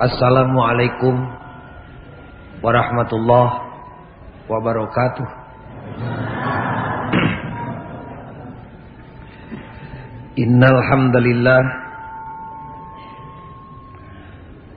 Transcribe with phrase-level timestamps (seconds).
[0.00, 1.20] Assalamualaikum
[2.64, 3.60] warahmatullahi
[4.48, 5.28] wabarakatuh.
[10.40, 11.60] Innal hamdalillah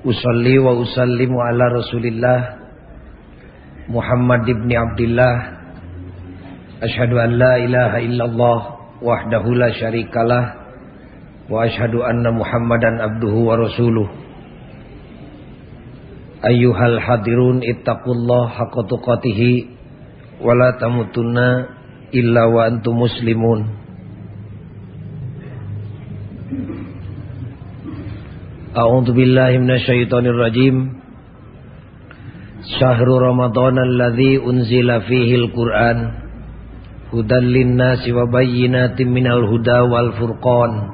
[0.03, 2.39] usalli wa usallimu ala Rasulillah
[3.87, 5.35] Muhammad ibn Abdullah
[6.83, 8.59] Ashhadu an la ilaha illallah
[8.99, 10.43] wahdahu la syarikalah
[11.47, 14.24] wa ashhadu anna Muhammadan abduhu wa rasuluh
[16.45, 19.65] Ayyuhal hadirun ittaqullah haqqa tuqatih
[20.45, 21.73] wa la tamutunna
[22.13, 23.65] illa wa antum muslimun.
[28.77, 31.01] A'udzu billahi minasyaitonir rajim.
[32.77, 35.97] Syahrul Ramadan alladzi unzila fihi al-Qur'an
[37.09, 40.93] hudan lin-nasi wa bayyinatin minal huda wal furqan.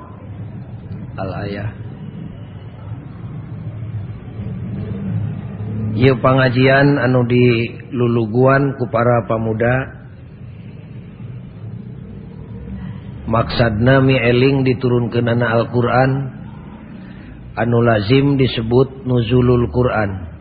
[1.19, 1.80] Al-ayah
[5.91, 9.99] Ieu pangajian anu diluluguan ku para pamuda.
[13.27, 16.11] Maksadna mieling eling Al-Qur'an.
[17.59, 20.31] Anu lazim disebut nuzulul Quran.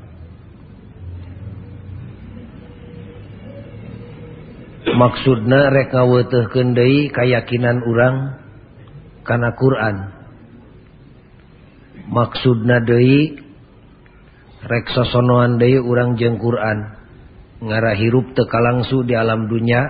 [4.90, 8.38] Maksudna rek ngaweuteuhkeun deui kayakinan urang
[9.26, 10.14] kana Quran.
[12.06, 13.49] Maksudna deui
[14.64, 16.98] reksa sonoan urang jeng Quran.
[17.60, 19.84] Ngarah hirup teka langsu di alam dunya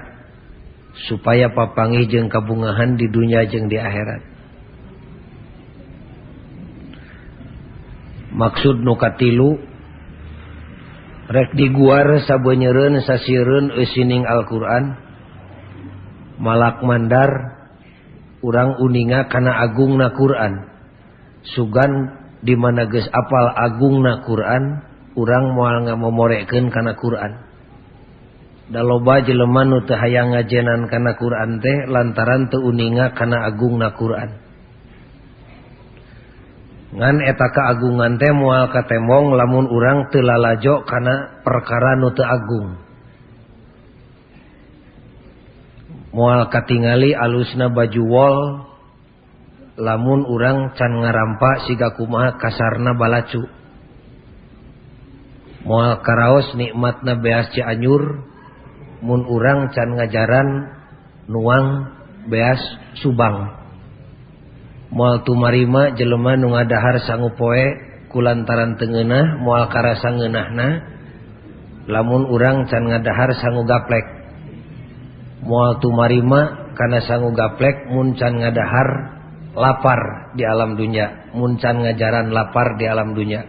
[1.07, 4.23] supaya papangi jeng kabungahan di dunia jeng di akhirat.
[8.31, 9.59] Maksud nukatilu
[11.31, 14.99] rek diguar sabenyeren sasireun esining Al-Quran
[16.43, 17.61] malak mandar
[18.41, 20.67] urang uninga kana agung na Quran.
[21.55, 24.81] Sugan di mana geus apal agungna Quran
[25.17, 27.33] urang moal ngamomorekeun kana Quran.
[28.71, 33.93] Da loba jelema nu teu hayang ngajenan kana Quran teh lantaran teu uninga kana agungna
[33.99, 34.31] Quran.
[36.91, 42.69] Ngan eta kaagungan teh moal katemong lamun urang teu lalajo kana perkara nu teu Agung.
[46.11, 48.39] Mual katingali alusna baju wol
[49.81, 53.41] lamun urang can ngarampa siga kumaha kasarna balacu.
[55.65, 58.25] Moal karaos nikmatna beas Cianjur
[59.01, 60.49] mun urang can ngajaran
[61.29, 61.97] nuang
[62.29, 62.61] beas
[63.01, 63.57] Subang.
[64.93, 67.65] Moal tumarima jelema nu ngadahar sangu poe
[68.13, 70.69] kulantaran tengenah moal karasa ngeunahna
[71.87, 74.05] lamun urang can ngadahar sangu gaplek.
[75.47, 79.20] Moal tumarima kana sangu gaplek mun can ngadahar
[79.55, 81.33] lapar di alam dunia.
[81.35, 83.43] Muncan ngajaran lapar di alam dunia.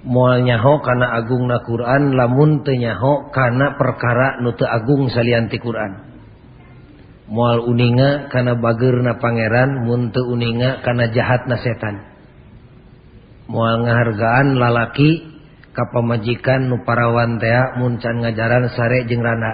[0.00, 6.08] Mual nyaho kana agung na Quran lamun tenyaho kana perkara nute agung salianti Quran.
[7.30, 12.10] Mual uninga kana bager na pangeran munte uninga kana jahat na setan.
[13.46, 15.30] Mual ngahargaan lalaki
[15.76, 19.52] kapamajikan nuparawan tea muncan ngajaran sare jeng rana.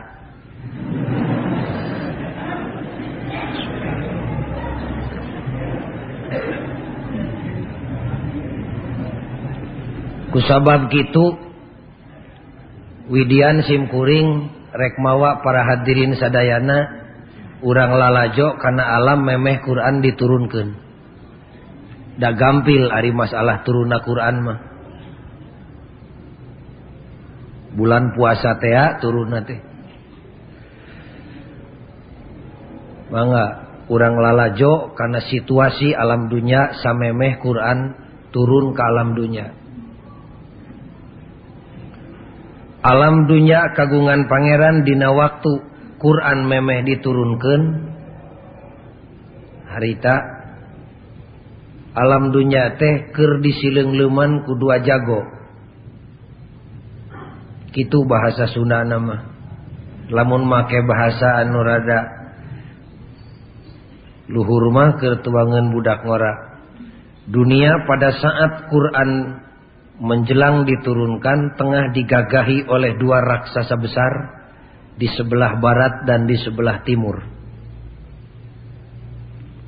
[10.37, 11.49] Kusabab gitu
[13.09, 17.07] Widian simkuring rekmawa para hadirin sadayana
[17.65, 20.69] urang lalajo karena alam memeh Quran diturunkan
[22.19, 24.59] da gampil ari masalah turuna Quran mah.
[27.79, 29.61] Bulan puasa teh turun teh.
[33.13, 33.45] Mangga
[33.87, 37.95] urang lalajo karena situasi alam dunia samemeh Quran
[38.35, 39.66] turun ke alam dunia
[42.87, 45.53] alam dunya kagungan Pangeran Dina waktu
[45.99, 47.61] Quran memeh diturunkan
[49.75, 50.15] harita
[51.99, 55.27] alam dunya teh Ker disileng leman kedua jago.
[57.75, 59.35] Kitu bahasa Sunda nama
[60.07, 62.15] lamun make bahasa Anurada
[64.31, 66.35] luhur mah ketuangan budak ngora.
[67.27, 69.11] Dunia pada saat Quran
[69.97, 74.13] menjelang diturunkan tengah digagahi oleh dua raksasa besar
[74.97, 77.21] di sebelah barat dan di sebelah timur.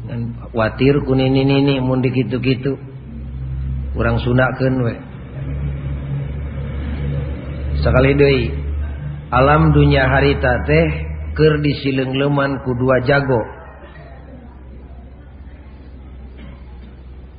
[0.09, 2.77] Dan watir kunini nini mun dikitu-kitu.
[3.97, 4.95] Urang sunakeun we.
[7.81, 8.43] Sekali deui
[9.29, 10.89] alam dunia harita teh
[11.37, 13.45] keur leman ku dua jago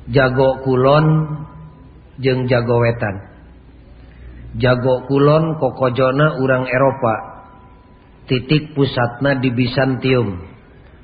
[0.08, 1.06] jago kulon
[2.20, 3.16] jeung jago wetan.
[4.60, 7.14] Jago kulon kokojona urang Eropa.
[8.28, 10.46] Titik pusatna di Bizantium.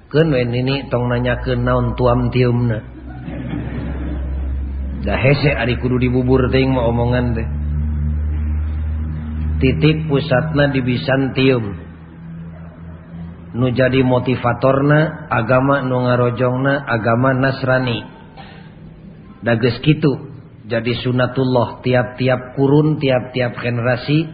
[0.07, 2.79] Ken wen ini tong nanya ke naon tuam tiumna.
[5.03, 7.49] Dah hese ari kudu dibubur ting mau omongan teh.
[9.59, 11.65] Titik pusatna di Bizantium.
[13.57, 18.05] Nu jadi motivatorna agama nu ngarojongna agama Nasrani.
[19.41, 20.36] Dages kitu.
[20.67, 24.27] jadi sunatullah tiap-tiap kurun tiap-tiap generasi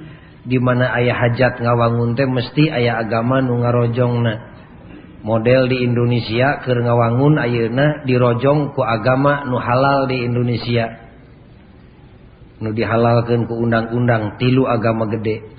[0.48, 4.50] di mana ayah hajat ngawangun teh mesti ayah agama nu ngarojongna.
[5.22, 11.04] Model di Indonesia keur ngawangun ayeuna dirojong ku agama nu halal di Indonesia.
[12.64, 15.52] Nu dihalalkeun ku undang-undang tilu agama gede.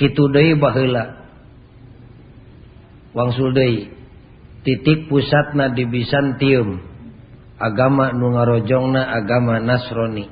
[0.00, 1.28] Kitu deui baheula.
[3.12, 3.92] Wangsul deui
[4.64, 6.95] titik pusatna di Bisantium
[7.56, 10.28] agama nu ngarojongna agama Nasrani.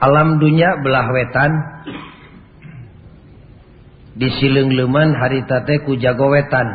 [0.00, 1.52] Alam dunya belah wetan.
[4.14, 6.68] Di Silengleman harita teh ku jago wetan.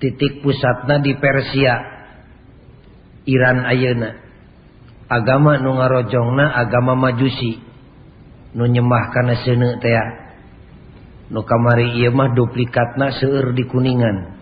[0.00, 1.74] Titik pusatna di Persia.
[3.28, 4.18] Iran ayeuna.
[5.06, 7.60] Agama nu ngarojongna agama Majusi.
[8.56, 9.94] Nu nyembah kana seuneu teh.
[11.32, 14.41] Nu kamari ieu mah duplikatna seueur di Kuningan.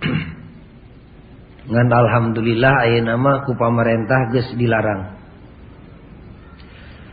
[1.70, 5.20] ngan alhamdulillah aya nama ku pamarentah geus dilarang.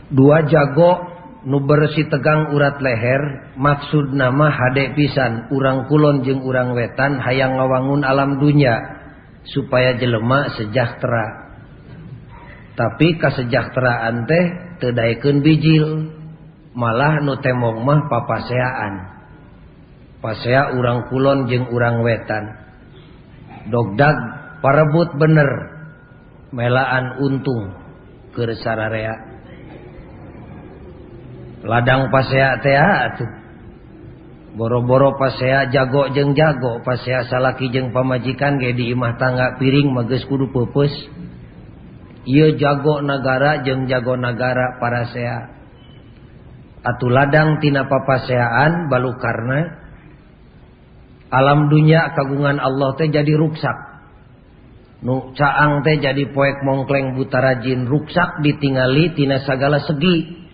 [0.08, 1.04] Dua jago
[1.44, 5.52] nu bersih tegang urat leher maksud nama hade pisan.
[5.52, 8.98] Urang kulon jeung urang wetan hayang ngawangun alam dunya
[9.44, 11.48] supaya jelemak sejahtera.
[12.72, 14.44] Tapi kesejahteraan teh
[14.80, 16.14] tedaikan bijil
[16.72, 18.94] malah nu temong mah papaseaan.
[20.18, 22.67] Pasea urang kulon jeung urang wetan.
[23.68, 24.16] dogdag
[24.64, 25.50] parebut bener.
[26.52, 27.76] Melaan untung.
[28.32, 29.28] Ke sararea
[31.66, 32.78] ladang pasea tea
[33.10, 33.30] atuh.
[34.54, 36.82] Boro-boro pasea jago jeng jago.
[36.82, 40.92] Pasea salaki jeng pamajikan ge di imah tangga piring mages kudu pepes
[42.26, 45.38] ieu jago negara jeng jago negara para sea.
[46.82, 49.87] Atuh ladang tina papaseaan balu karena
[51.28, 53.76] alam dunya kagungan Allah teh jadi ruksak.
[55.04, 60.48] Nu caang teh jadi poek mongkleng butara jin ruksak ditingali tina segala segi.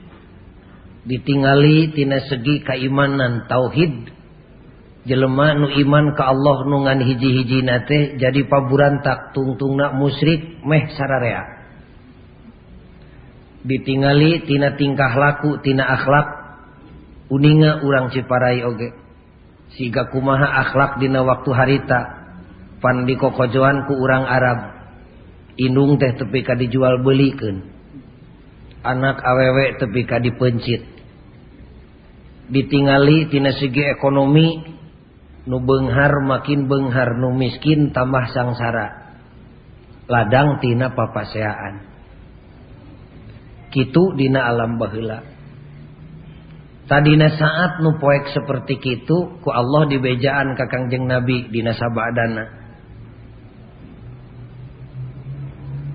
[1.06, 4.10] Ditingali tina segi keimanan tauhid.
[5.04, 9.36] Jelema nu iman ka Allah nu ngan hiji-hiji nate jadi paburan tak
[9.94, 11.44] musyrik meh sararea.
[13.62, 16.28] Ditingali tina tingkah laku tina akhlak
[17.30, 18.90] uninga urang ciparai oge.
[18.90, 19.03] okay.
[19.74, 22.00] siga kumaha akhlak dina waktu harita.
[22.78, 24.58] Pan dikokojoan ku urang Arab.
[25.54, 27.74] Indung teh tepi ka dijual belikeun
[28.84, 30.84] anak awewe tepi ka dipencit.
[32.44, 34.60] Ditingali tina segi ekonomi
[35.48, 39.16] nu benghar makin benghar nu miskin tambah sangsara.
[40.04, 41.96] Ladang tina papaseaan
[43.72, 45.33] kitu dina alam baheula.
[46.86, 52.64] Tadina saat nu poek seperti kitu ku Allah dibejaan ka Kangjeng Nabi dina sabadana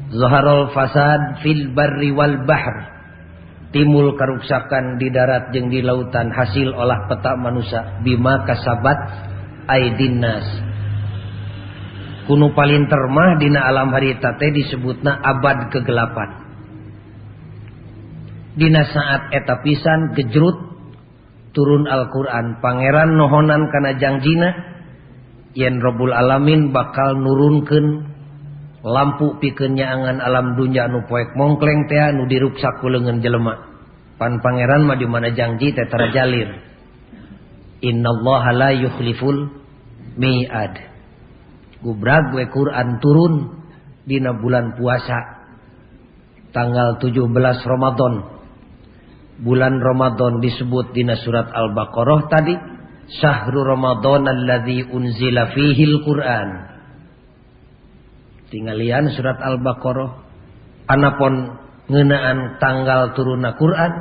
[0.09, 2.97] Zaharul fasad fil barri wal bahr.
[3.69, 8.01] Timbul karuksakan di darat jeng di lautan hasil olah peta manusia.
[8.01, 8.97] Bima kasabat
[9.69, 10.69] aidinnas
[12.29, 16.29] kuno paling termah dina alam harita teh disebutna abad kegelapan.
[18.53, 20.68] Dina saat eta pisan gejrut
[21.51, 22.61] turun Alquran.
[22.61, 24.49] Pangeran nohonan kanajangjiina
[25.57, 28.09] yen Robul alamin bakal nurunken
[28.85, 32.29] lampu pikenyaangan alam dunya nu poek mongkleng teh nu
[32.79, 33.55] ku leungeun jelema.
[34.19, 36.49] pan Pangeran mah di mana janji teh jalir
[37.79, 39.55] Innallaha la yukhliful
[40.19, 40.73] mi'ad.
[41.79, 43.63] Gubrag we Quran turun
[44.03, 45.47] dina bulan puasa
[46.51, 47.23] tanggal 17
[47.63, 48.38] Ramadan.
[49.39, 52.55] bulan Ramadan disebut dina surat Al-Baqarah tadi
[53.19, 56.49] syahrul Ramadan alladzi unzila fihil Quran.
[58.49, 60.27] Tinggalian surat Al-Baqarah.
[60.89, 61.53] Anapun
[61.85, 63.91] ngeunaan tanggal turunna Quran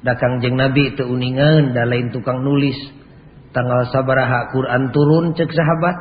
[0.00, 2.76] dakang jeung Nabi teu uningan da lain tukang nulis.
[3.54, 5.96] Tanggal sabaraha Quran turun cek sahabat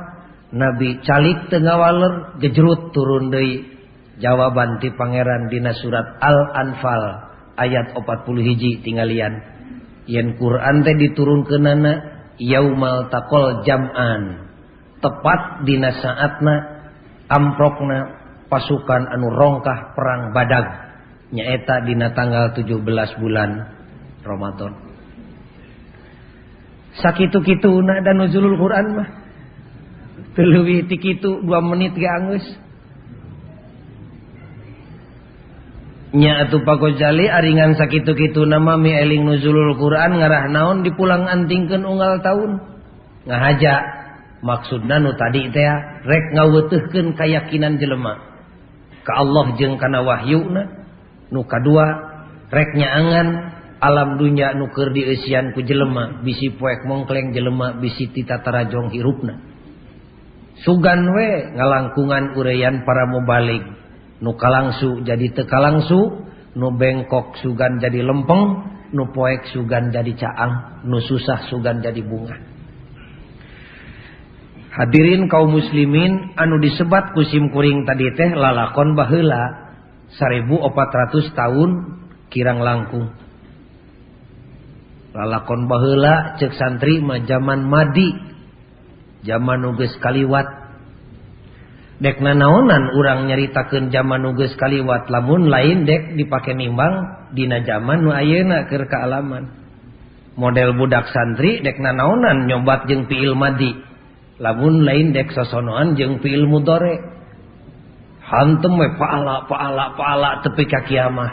[0.56, 3.70] Nabi calik teu ngawaler gejrut turun deui.
[4.14, 7.33] Jawaban ti pangeran dina surat Al-Anfal.
[7.58, 9.34] ayat 40 hiji tinggalian
[10.10, 11.94] yen Quran teh diturunkeunana
[12.42, 14.52] yaumal taqol jaman.
[15.04, 16.56] Tepat dina saatna
[17.28, 20.66] amprokna pasukan anu rongkah perang badag
[21.36, 23.50] nyaeta dina tanggal 17 bulan
[24.24, 24.72] Ramadan.
[26.94, 29.10] Sakitu kituna dan nuzulul Quran mah.
[30.38, 32.46] Teluwi ti kitu 2 menit ge anggeus
[36.14, 42.22] nya atuh pagojali aringan sakitu-kitu nama mi eling nuzulul Quran ngarah naon dipulang antingkeun unggal
[42.22, 42.62] tahun
[43.26, 43.76] ngahaja.
[44.44, 45.66] Maksudna nu tadi teh
[46.04, 48.20] rek ngaweuteuhkeun kayakinan jelema.
[49.08, 50.64] Ka Allah jeung kana wahyuna
[51.32, 51.86] nu kadua
[52.52, 53.28] rek nyaangan
[53.80, 56.22] alam dunya nu keur dieusian ku jelema.
[56.22, 59.40] Bisi poek mongkleng jelema bisi titatara jong hirupna.
[60.62, 63.83] Sugan we ngalangkungan ureyan para mubalik.
[64.24, 66.24] nu kalangsu jadi teu kalangsu
[66.56, 72.40] nu bengkok sugan jadi lempeng nu poek sugan jadi caang nu susah sugan jadi bunga.
[74.74, 79.76] Hadirin kaum muslimin anu disebat kusim kuring tadi teh lalakon bahela
[80.18, 81.70] 1400 tahun
[82.34, 83.14] kirang langkung.
[85.14, 88.18] Lalakon bahela cek santri mah zaman madi
[89.22, 90.63] zaman nuges kaliwat.
[92.04, 98.06] dek nanaonan urang urang jaman zaman nuges kaliwat lamun lain dek dipake nimbang Dina zaman
[98.06, 99.50] nuayena keur kaalaman.
[100.38, 103.74] Model budak santri dek nanaonan nyobat jeung piil madi
[104.38, 107.00] lamun lain dek sosonoan jeung piil mudore
[108.22, 111.32] hantem we paala paala paala tepi ka kiamah.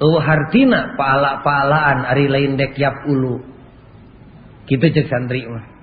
[0.00, 3.44] Eueuh hartina paala paalaan ari lain dek yap ulu.
[4.66, 5.77] Kitu cek santri mah.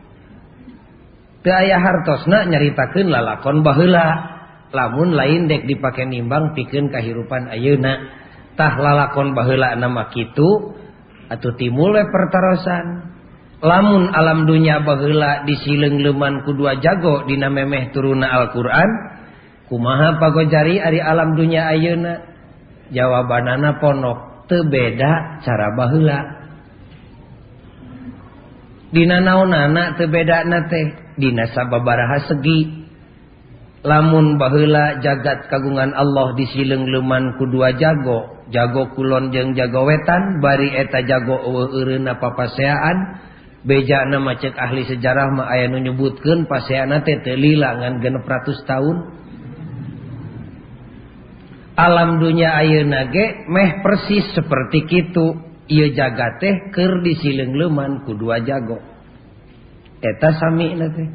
[1.51, 4.33] aya hartosna nyaritakeun lalakon baheula.
[4.75, 8.11] Lamun lain dek dipake nimbang pikeun kahirupan ayeuna.
[8.57, 10.73] Tah lalakon baheula nama kitu
[11.29, 13.15] atuh timul we pertarosan.
[13.63, 18.89] Lamun alam dunya bahla disileng leman kedua jago dina memeh turuna Alquran
[19.71, 22.13] kumaha pagojari ari alam dunya ayeuna?
[22.91, 26.19] Jawabanana ponok tebeda cara baheula.
[28.93, 29.51] Dina naon
[29.99, 31.04] teu bedana teh.
[31.19, 32.87] dina sababaraha segi.
[33.85, 38.33] Lamun baheula jagat kagungan Allah disileng leman kudua jago.
[38.49, 41.37] Jago kulon jeung jago wetan bari eta jago
[42.01, 42.97] na papaseaan.
[43.65, 48.69] Beja nama cek ahli sejarah mah aya nu nyebutkeun paseana teh teu lila ngan 600
[48.69, 48.97] tahun.
[51.73, 55.41] Alam dunia ayeuna ge meh persis seperti kitu.
[55.65, 58.94] Ieu jagat teh keur leuman ku dua jago.
[60.05, 61.05] eta sami nanti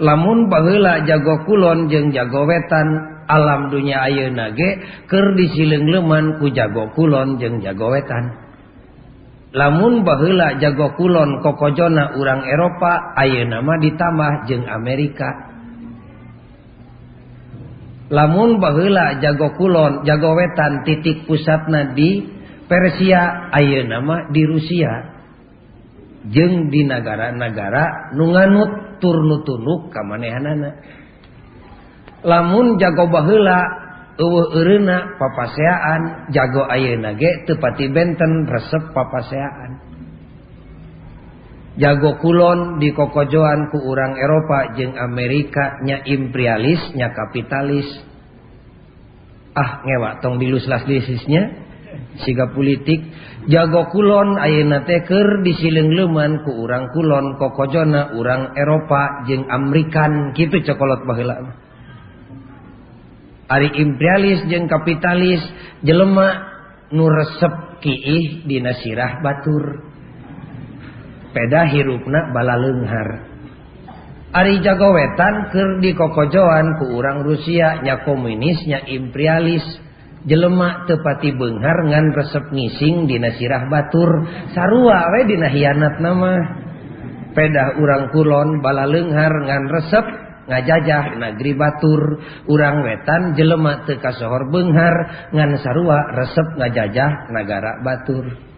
[0.00, 2.88] lamun baheula jago kulon jeung jago wetan
[3.28, 8.44] alam dunya ayo nage ker disileng leman ku jago kulon jeung jago wetan.
[9.54, 15.30] Lamun bahla jago kulon kokojona urang Eropa ayo nama ditambah jeung Amerika.
[18.10, 22.34] Lamun bahla jago kulon jago wetan titik pusatna di
[22.66, 25.13] Persia ayo nama di Rusia.
[26.28, 30.70] jeng di negara-negara nunganut turnu tunuk kamanehanana.
[32.24, 33.60] Lamun jago bahela
[34.16, 39.84] eueureuna papaseaan jago ayeuna ge teu pati benten resep papaseaan
[41.74, 47.88] jago kulon dikokojoan ku urang Eropa jeung Amerika nya imperialis nya kapitalis.
[49.54, 51.06] Ah ngewa tong diluslas las
[52.22, 53.06] siga politik
[53.50, 60.32] jago kulon ayeuna teker disiling leman ku urang kulon kokojona urang Eropa jeung Amerikan.
[60.32, 61.36] Gitu cokolot baheula.
[63.48, 65.44] Ari imperialis jeung kapitalis
[65.84, 66.28] jelema
[66.92, 69.84] nu resep kiih dina sirah batur.
[71.34, 73.34] Peda hirupna bala leunghar
[74.34, 79.62] Ari jago wetan keur dikokojoan ku urang Rusia nya komunis nya imperialis.
[80.24, 84.10] jelemak tepati Benghar ngan resep ngising Dina sirah Batur.
[84.52, 86.32] Sarua we Dina hianat nama.
[87.34, 90.06] Pedah urang kulon bala lenghar ngan resep
[90.48, 92.02] ngajajah negeri Batur.
[92.48, 98.54] Urang wetan jelemak tekasohor Benghar ngan sarua resep ngajajah negara Batur.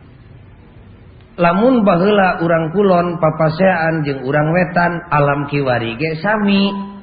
[1.36, 6.95] Lamun bahela urang kulon papasean jeung urang wetan alam kiwari ge sami.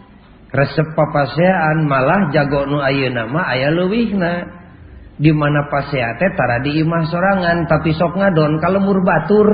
[0.53, 4.33] resep papasean malah jago nu aya nama di luwihna
[5.17, 9.50] pasea paseate tara diimah sorangan tapi sok ngadon kalemur batur.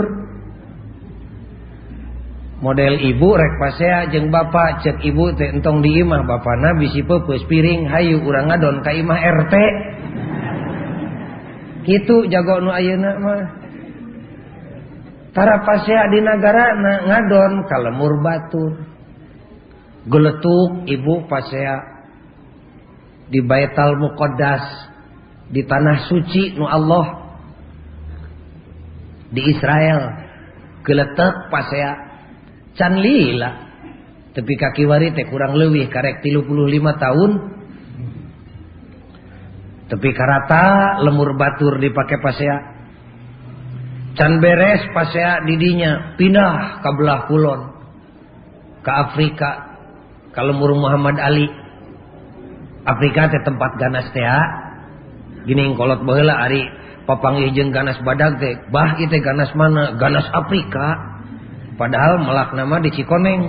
[2.60, 7.48] Model ibu rek pasea jeng bapak cek ibu teh entong diimah bapak nabi si pepus
[7.48, 9.56] piring hayu urang ngadon ka imah RT
[11.88, 13.44] gitu jago nu ayeuna mah.
[15.32, 18.99] Tara pasea di negara na ngadon kalemur batur.
[20.08, 22.00] Geletuk ibu pasea
[23.30, 24.66] di Baital Muqaddas
[25.50, 27.08] di tanah suci nu Allah
[29.30, 30.28] di Israel.
[30.86, 31.92] Geletek pasea
[32.74, 33.70] can lila?
[34.34, 37.32] Tapi kaki wari teh kurang lebih karek 35 tahun.
[39.90, 40.66] Tapi karata
[41.02, 42.58] lemur batur dipakai pasea
[44.18, 47.62] can beres pasea didinya pindah ke belah kulon
[48.84, 49.69] ke Afrika
[50.34, 51.50] kalau mur Muhammad Ali
[52.86, 54.26] Afrika teh tempat ganas teh
[55.46, 59.98] gini kolot baheula Ari papanggih jeung ganas badag teh bah itu ganas mana?
[59.98, 61.18] Ganas Afrika.
[61.74, 63.42] Padahal melak nama di Cikoneng.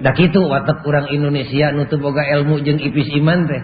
[0.00, 3.62] Dah gitu watak orang Indonesia nutup boga ilmu jeung ipis iman teh.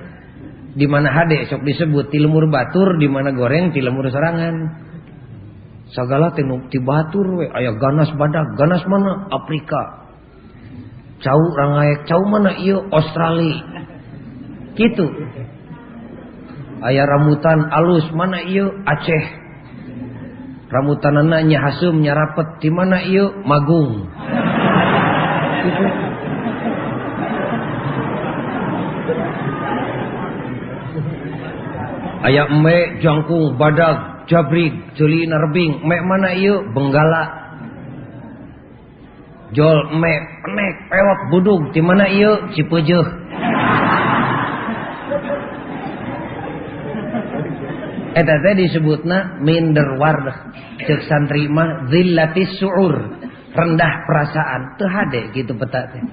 [0.72, 4.54] Di mana hade sok disebut ti lemur batur di mana goreng ti lemur serangan.
[5.90, 8.54] Segala teh ti batur we aya ganas badag.
[8.54, 9.26] Ganas mana?
[9.34, 10.01] Afrika.
[11.22, 12.58] Cau rangaek cau mana?
[12.58, 13.62] Ieu Australia.
[14.74, 15.06] Gitu.
[16.82, 18.42] Aya rambutan alus mana?
[18.42, 19.24] Ieu Aceh.
[20.68, 23.00] Rambutan anaknya hasum nyarapet di mana?
[23.06, 24.10] Ieu Magung.
[25.62, 25.84] Gitu.
[32.22, 36.30] aya emme jangkung badak jabrig jeli nerbing mek mana?
[36.32, 37.41] Iya benggala
[39.52, 40.12] jol emme
[40.44, 43.08] penek pewak budug di mana iya cipejeuh
[48.12, 50.52] eta teh disebutna minder wardah.
[50.84, 52.94] Cek santri mah zillatis su'ur.
[53.52, 54.80] Rendah perasaan.
[54.80, 56.04] Teu hade gitu peta teh.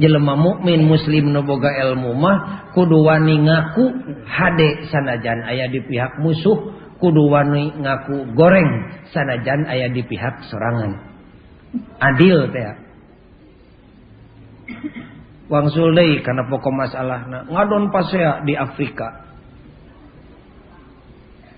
[0.00, 3.84] Jelema mukmin muslim nu boga ilmu mah kudu wani ngaku
[4.24, 6.76] hade sanajan aya di pihak musuh.
[7.00, 8.70] Kudu wani ngaku goreng
[9.12, 11.09] sanajan aya di pihak sorangan
[12.00, 12.90] adil teh.
[15.50, 17.50] Wangsul deui kana pokok masalahna.
[17.50, 19.26] Ngadon pasea di Afrika.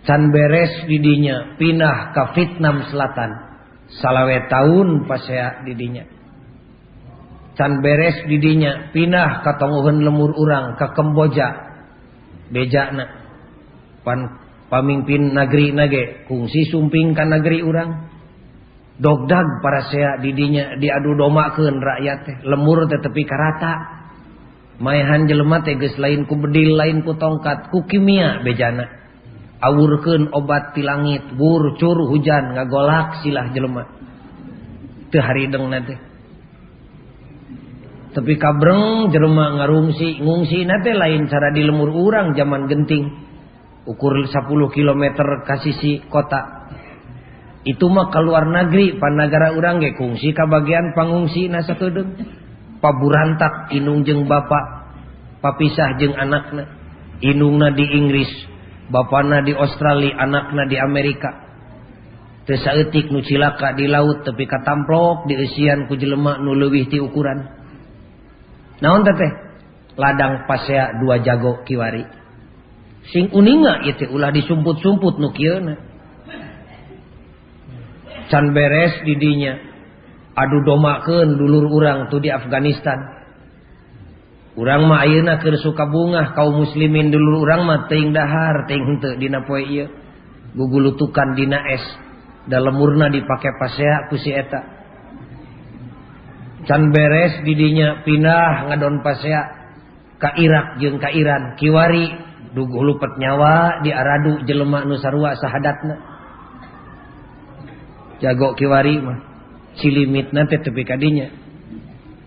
[0.03, 3.31] Can beres didinya pindah ke Vietnam Selatan.
[4.01, 6.09] Salawe tahun pasea didinya.
[7.53, 11.49] Can beres didinya pindah ke tonguhan lemur urang ke Kemboja.
[12.49, 13.07] Bejana.
[14.03, 14.41] Pan
[14.73, 18.12] pamimpin negeri nage kungsi sumping kan negeri urang
[19.03, 22.37] dogdag para sea didinya diadu domakeun rakyat teh.
[22.47, 23.73] Lemur teh tepi karata
[24.79, 29.03] maehan jelema teh geus lain ku bedil lain ku tongkat ku kimia bejana.
[29.62, 33.91] Awurkeun obat ti langit burcur hujan ngagolak silah jelema.
[35.11, 35.99] Teu haridengna teh.
[38.12, 43.09] Tapi kabreng jelema ngarungsi ngungsi nate lain cara di lemur urang zaman genting.
[43.83, 45.03] Ukur 10 km
[45.43, 46.71] ka sisi kota.
[47.62, 52.18] itu mah keluar negeri Panagara urang ge kungsi ka bagian pangungsi na sakedeung
[52.83, 54.83] paburantak inung jeung bapak
[55.38, 56.66] papisah jeung anakna.
[57.22, 58.31] Inungna di Inggris
[58.90, 61.31] bapana di Australia anakna di Amerika.
[62.42, 66.98] Teu saeutik nu cilaka di laut tapi katamplok di eusian ku jelema nu leuwih ti
[66.98, 67.46] ukuran.
[68.83, 69.33] Naon teh
[69.94, 72.03] ladang pasea dua jago kiwari.
[73.14, 75.92] Sing uninga ieu ulah disumput-sumput nu kieu na.
[78.29, 79.59] can beres didinya
[80.37, 83.23] adu domaken dulur urang tuh di Afghanistan.
[84.53, 88.69] Urang Mauna ke suka bunga kaum muslimin dulur urang mateng dahar
[90.53, 91.85] gugulutukan Dina es
[92.45, 94.61] dalam murna dipakai pasea kusieta
[96.69, 99.63] can beres didinya pindah ngadon pasea
[100.23, 101.59] Ka Irak jeung ka Iran.
[101.59, 102.07] Kiwari
[102.55, 104.39] dugu lupet nyawa di Aradu
[104.87, 106.12] nu sarua sahadatna.
[108.23, 109.19] Jago kiwari mah.
[109.83, 111.33] Cilimitna teh tepi kadinya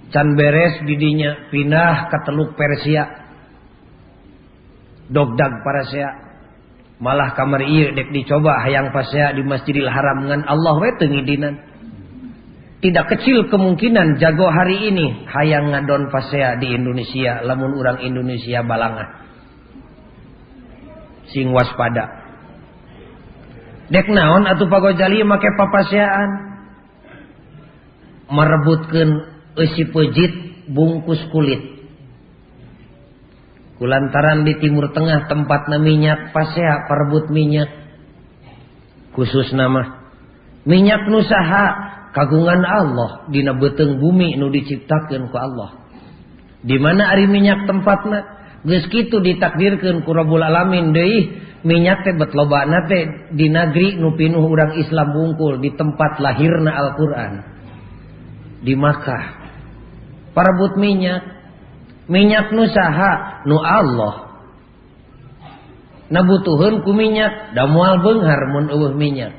[0.09, 3.25] can beres didinya pindah ka teluk Persia.
[5.05, 6.09] Dogdag parasea
[6.97, 11.09] malah kamar ieu dek dicoba hayang pasea di Masjidil Haram ngan Allah we teu
[12.83, 17.41] tidak kecil kemungkinan jago hari ini hayang ngadon pasea di Indonesia.
[17.41, 19.25] Lamun orang Indonesia balanga
[21.33, 22.24] sing waspada
[23.89, 26.29] dek naon atau pagojali make papaseaan
[28.29, 29.09] merebutkan
[29.61, 30.33] isi pejit
[30.69, 31.61] bungkus kulit.
[33.75, 37.67] Kulantaran di timur tengah tempat minyak pasea perebut minyak.
[39.15, 40.11] Khusus nama
[40.67, 41.65] minyak nusaha
[42.11, 45.87] kagungan Allah dina beteng bumi nu diciptakan ku Allah.
[46.65, 48.34] Di mana ari minyak tempatna
[48.65, 51.31] geus kitu ditakdirkeun ku Rabbul alamin deui
[51.65, 57.33] minyak teh bet lobana teh di negeri nupinuh urang Islam bungkul di tempat lahirna Al-Qur'an.
[58.65, 59.23] Di Makkah.
[60.33, 61.21] Parebut minyak.
[62.05, 63.45] Minyak nu saha?
[63.49, 64.25] Nu Allah.
[66.05, 69.33] Nabutuhun ku minyak da moal beunghar mun eueuh minyak.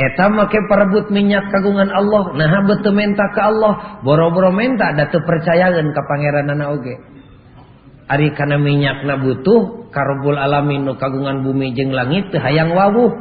[0.00, 5.20] Eta make parebut minyak kagungan Allah nah betul menta ke Allah boro-boro menta da teu
[5.20, 6.94] percayaeun ka Pangeran oge.
[8.10, 13.14] Ari kana minyak na butuh karobul alamin nu kagungan bumi jeung langit teu hayang wawuh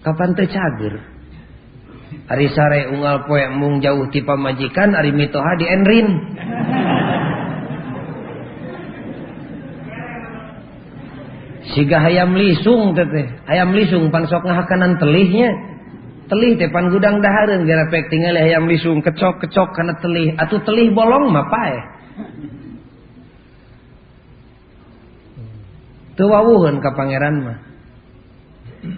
[0.00, 1.10] kapan teu cager
[2.30, 6.08] Ari sare unggal poe mung jauh ti pamajikan ari mitoha di enrin.
[11.74, 13.06] Siga hayam lisung teh
[13.50, 15.50] hayam lisung pan sok ngahakanan telihnya.
[16.30, 20.94] Telih teh pan gudang dahareun gara pek tinggal hayam lisung kecok-kecok kana telih atuh telih
[20.94, 21.78] bolong mah pae.
[26.26, 27.58] wawuhun ka pangeran mah.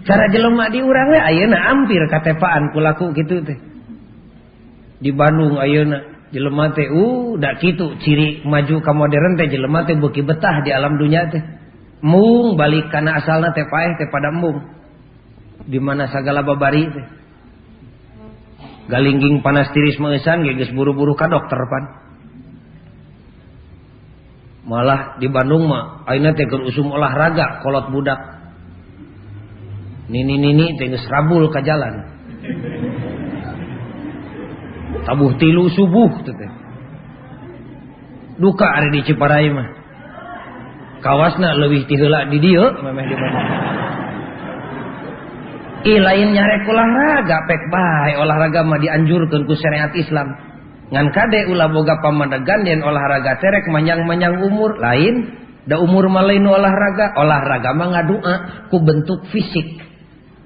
[0.07, 3.59] Cara jelema di urang we ayeuna ampir katepaan kulaku gitu teh.
[5.03, 9.99] Di Bandung ayeuna jelema teh uh da kitu ciri maju ka modern teh jelema teh
[9.99, 11.43] beuki betah di alam dunia teh.
[12.03, 14.63] Mung balik kana asalna teh paeh teh pada mung.
[15.67, 17.05] Di mana sagala babari teh.
[18.87, 22.02] Galingging panas tiris meusan geus buru-buru ka dokter pan.
[24.63, 28.19] Malah di Bandung mah ayeuna teh keur usum olahraga kolot budak.
[30.07, 31.93] Nini nini tengah rabul ke jalan.
[35.03, 36.47] Tabuh tilu subuh tete
[38.39, 39.67] duka ada di Ciparai mah.
[41.03, 43.39] Kawasna lebih tihela di dia memang di mana
[45.83, 50.31] I lain nyarek olahraga pek bae olahraga mah dianjurkan ku syariat Islam
[50.93, 54.77] ngan kade ulah boga pamadegan dan olahraga terek manyang-manyang umur.
[54.77, 58.33] Lain da umur malain olahraga olahraga mah ngadua
[58.69, 59.81] ku bentuk fisik.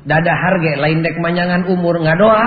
[0.08, 2.46] Dada harga lain dek manyangan umur ngadoa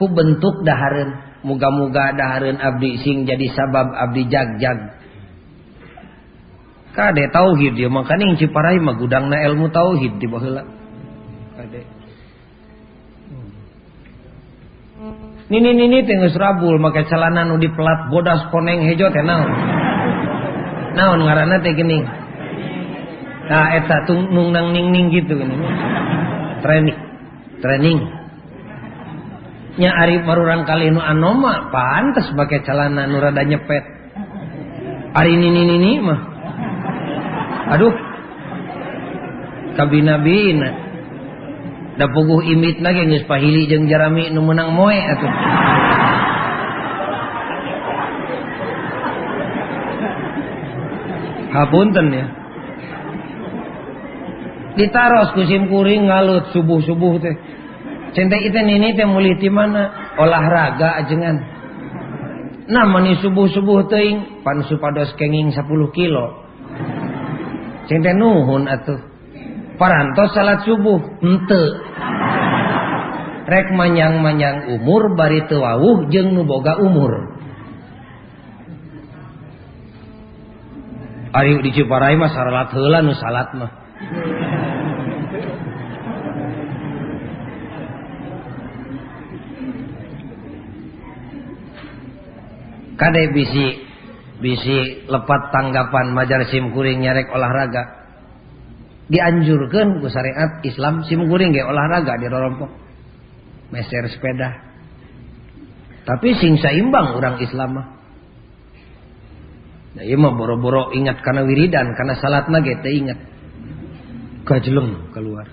[0.00, 4.96] ku bentuk dahareun muga-muga dahareun abdi sing jadi sabab abdi jag-jag.
[6.96, 10.81] Kade tauhid dia makanya yang ciparai mah gudangna ilmu tauhid di baheula
[15.52, 19.52] nini nini tengus rabul make celana nu dipelat bodas koneng hejo teh naon?
[20.96, 22.08] Naon ngaranna teh geuning
[23.42, 25.56] nah eta tung nung nang ning ning gitu gini.
[26.64, 26.98] Training
[27.60, 28.00] training.
[29.76, 33.84] Nya ari baruran kali nu anoma pantes make celana nu rada nyepet.
[35.12, 36.20] Ari nini nini mah.
[37.76, 37.92] Aduh.
[39.76, 40.81] Kabina bina
[42.10, 45.32] puguh imit lagi geus pahili jeung jarami nu menang moe atuh
[51.52, 52.26] hapunten ya
[54.76, 57.36] ditaros kusim kuring ngalut subuh-subuh teh.
[58.12, 60.12] Cinta itu ini teh mulih di mana?
[60.20, 61.36] Olahraga ajengan.
[62.68, 65.64] Nah mani subuh-subuh teuing pan supados kenging 10
[65.96, 66.26] kilo.
[67.88, 69.11] Cinta nuhun atuh.
[69.82, 71.02] parantos salat subuh.
[71.18, 71.62] Ente.
[73.42, 77.34] Rek manyang-manyang umur bari teu wawuh jeung nu boga umur.
[81.34, 83.72] Ari di Ciparai mah salat heula nu salat mah.
[92.94, 93.66] Kade bisi
[94.38, 98.01] bisi lepat tanggapan majar simkuring nyarek olahraga.
[99.10, 102.70] Dianjurkan ku syariat Islam sim kuring ge olahraga di rorompok
[103.74, 104.50] meser sepeda
[106.06, 107.86] tapi sing saimbang orang Islam mah
[109.92, 113.18] Nah, iya mah boro-boro ingat karena wiridan, karena salat mah ge ingat.
[114.48, 115.46] Kajleng keluar.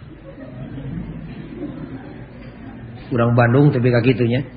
[3.12, 4.48] Urang Bandung tapi kagitunya.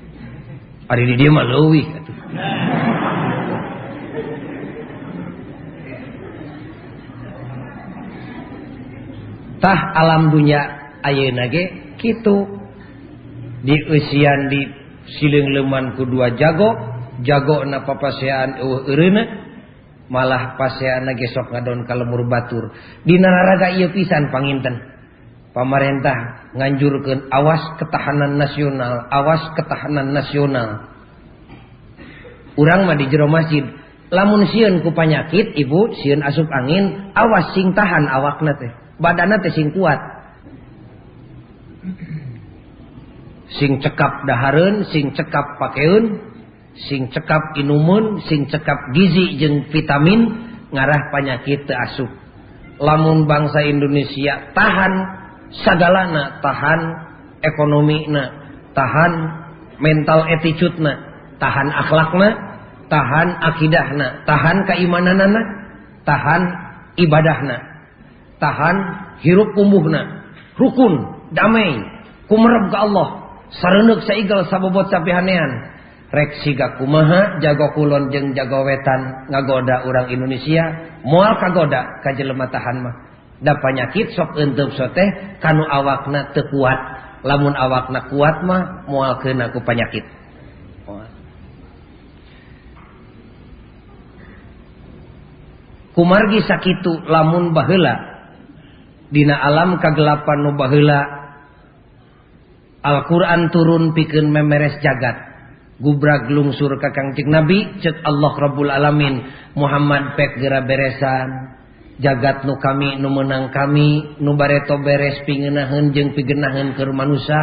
[0.87, 1.85] Ari di dia mah leuwih.
[9.63, 10.59] tah alam dunya
[10.99, 12.59] ayeuna nage kitu.
[13.63, 14.67] Di usian di
[15.15, 16.75] siling leman kedua jago
[17.23, 19.23] jago na papasean eueuh eureuna
[20.11, 22.75] malah paseana gesok ngadon ka lemur batur.
[23.07, 24.91] Di naraga ieu pisan panginten.
[25.55, 30.91] Pamarentah nganjurkeun awas ketahanan nasional awas ketahanan nasional.
[32.59, 33.63] Urang mah di jero masjid
[34.11, 38.82] lamun sieun ku panyakit ibu sieun asup angin awas sing tahan awakna teh.
[39.01, 39.99] badana teh sing kuat.
[43.53, 46.17] Sing cekap dahareun sing cekap pakeun
[46.89, 52.09] sing cekap inumun sing cekap gizi jeung vitamin ngarah panyakit teu asup.
[52.81, 54.93] Lamun bangsa Indonesia tahan
[55.61, 56.81] sagalana tahan
[57.45, 58.33] ekonomina
[58.73, 59.13] tahan
[59.77, 60.97] mental attitude-na
[61.37, 62.29] tahan akhlakna
[62.89, 65.41] tahan akidahna tahan keimananana
[66.07, 66.41] tahan
[66.97, 67.72] ibadahna.
[68.43, 68.77] tahan
[69.23, 70.27] hirup umbuhna
[70.59, 70.93] rukun
[71.31, 71.79] damai
[72.27, 73.07] kumerep ke Allah.
[73.53, 75.71] Sareneuk saigal sabobot sapihanean.
[76.13, 82.51] Rek siga kumaha jago kulon jeung jago wetan ngagoda orang Indonesia moal kagoda ka jelema
[82.53, 82.95] tahan mah.
[83.41, 86.79] Da panyakit sok eunteum soteh kanu awakna teu kuat
[87.25, 90.05] lamun awakna kuat mah moal keuna ku panyakit.
[95.93, 98.12] Kumargi sakitu lamun baheula
[99.13, 101.01] Dina alam kagelapan nubahila
[102.83, 105.31] Al-Quran turun pikeun memeres jagat.
[105.79, 109.23] Gubrak lungsur ka Kangjeng nabi cek Allah Rabbul alamin.
[109.55, 111.55] Muhammad pek gera beresan.
[112.01, 117.37] Jagat nu kami nu menang kami nu bareto beres pingenahan jeng pigenahan ke manusia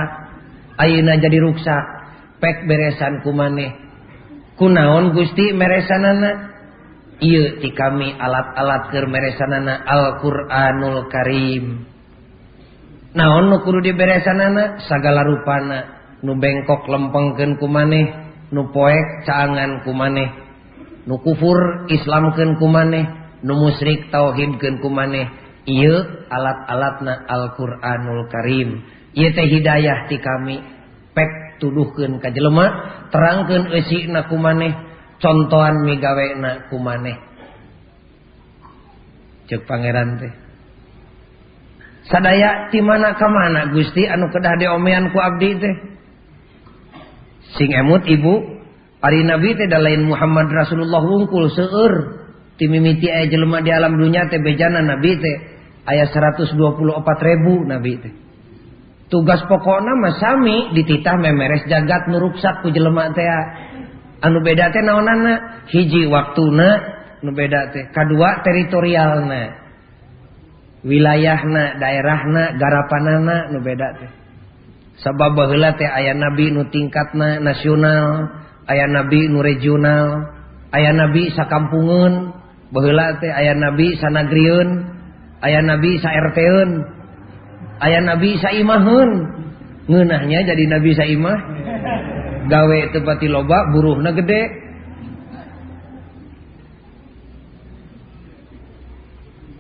[0.81, 1.77] Ayeuna jadi ruksa.
[2.41, 3.73] Pek beresan ku maneh.
[4.57, 6.51] Kunaon Gusti meresanana?
[7.21, 11.85] ieu ti kami alat-alat keur meresanana Al-Qur'anul Karim.
[13.11, 15.79] Naon nu kudu diberesanana Sagala rupana.
[16.21, 18.13] Nu bengkok lempengkeun ku maneh
[18.53, 20.29] nu poek caanganku maneh
[21.09, 23.09] nu kufur islamkeun ku maneh
[23.41, 25.29] nu musyrik tauhidkeun ku maneh.
[25.69, 25.97] Ieu
[26.29, 28.85] alat-alatna Al-Qur'anul Karim.
[29.13, 30.57] Ieu teh hidayah ti kami.
[31.11, 32.67] Pek tuduhkeun ka jelema,
[33.13, 34.90] terangkeun eusina ku maneh.
[35.21, 37.17] Contohan migawena ku maneh.
[39.47, 40.33] Cek pangeran teh.
[42.09, 44.09] Sadaya ti mana ka mana Gusti?
[44.09, 45.75] Anu kedah diomean ku abdi teh.
[47.55, 48.59] Sing emut ibu.
[49.01, 51.95] Ari nabi teh lain Muhammad Rasulullah wungkul seueur.
[52.57, 55.37] Ti mimiti aya jelema di alam dunia teh bejana nabi teh.
[55.87, 56.57] Aya 124
[57.27, 58.13] ribu nabi teh.
[59.11, 63.27] Tugas pokokna mah sami dititah memeres jagat nuruksak ku jelema teh
[64.21, 66.69] anu beda teh naonana hiji waktuna
[67.25, 67.89] nu beda teh.
[67.93, 69.43] Kadua teritorialna.
[70.81, 74.11] Wilayahna daerahna garapanana nu beda teh.
[75.01, 78.29] Sabab baheula teh aya nabi nu tingkatna nasional
[78.69, 80.29] aya nabi nu regional
[80.73, 82.37] aya nabi sakampungeun.
[82.71, 84.69] Baheula teh aya nabi sanagrieun
[85.43, 86.71] aya nabi sa RTeun
[87.81, 89.11] aya nabi saimaheun
[89.91, 91.39] ngeunahnya jadi nabi saimah?
[92.51, 94.71] gawe tepati loba buruhna gede.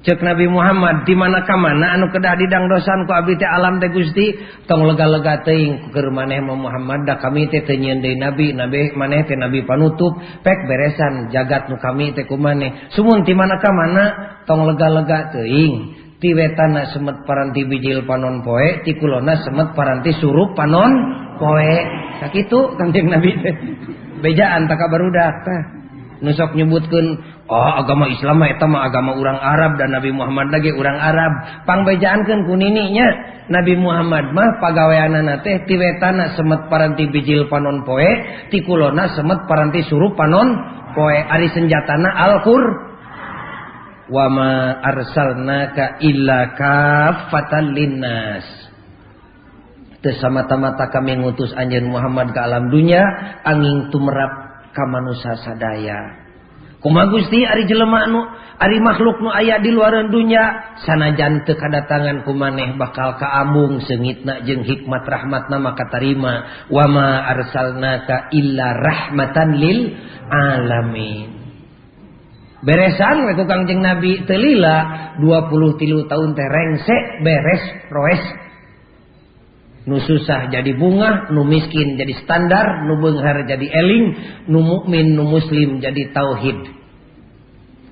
[0.01, 3.85] Cek Nabi Muhammad di mana ka mana anu kedah didang dosan ku abdi teh alam
[3.85, 4.33] teh Gusti
[4.65, 8.97] tong lega-lega teuing keur maneh mah Muhammad da kami teh teu nyieun deui nabi nabi
[8.97, 13.69] maneh teh nabi panutup pek beresan jagat nu kami teh kumaneh sumun di mana ka
[13.77, 14.05] mana
[14.49, 16.10] tong lega-lega teuing.
[16.21, 20.93] tiwetana semet paranti bijil panon poe tikulona semet paranti surup panon
[21.41, 21.75] poe.
[22.21, 23.57] Tak itu kanjeng nabi teh.
[24.21, 25.61] Bejaan tak barudak teh
[26.21, 27.17] nusok nyebutkan
[27.49, 31.33] oh agama islam mah eta mah agama orang arab dan nabi muhammad lagi orang arab.
[31.65, 33.09] Pangbejaankeun ku nininya
[33.49, 38.09] nabi muhammad mah pagaweanana teh tiwetana semet paranti bijil panon poe
[38.53, 40.53] tikulona semet paranti surup panon
[40.93, 41.17] poe.
[41.17, 42.90] Ari senjatana al -Qur.
[44.11, 48.61] Wa ma arsalnaka illa kafatan linnas
[50.01, 53.05] Tersamata-mata kami ngutus anjen Muhammad ke alam dunia
[53.45, 56.25] angin tumerap ka manusia sadaya.
[56.81, 58.25] Kuma Gusti ari jelema anu
[58.57, 64.41] ari makhluk nu aya di luaran dunia sanajan teu kadatangan ku maneh bakal kaambung seungitna
[64.49, 69.79] jeung hikmat rahmatna maka tarima wa ma arsalnaka illa rahmatan lil
[70.33, 71.40] alamin.
[72.61, 74.77] Beresan we tukang jeung Nabi teu lila
[75.17, 78.25] 23 tahun teh rengse beres roes.
[79.89, 84.07] Nu susah jadi bunga nu miskin jadi standar nu beunghar jadi eling
[84.53, 86.69] nu mukmin nu muslim jadi tauhid.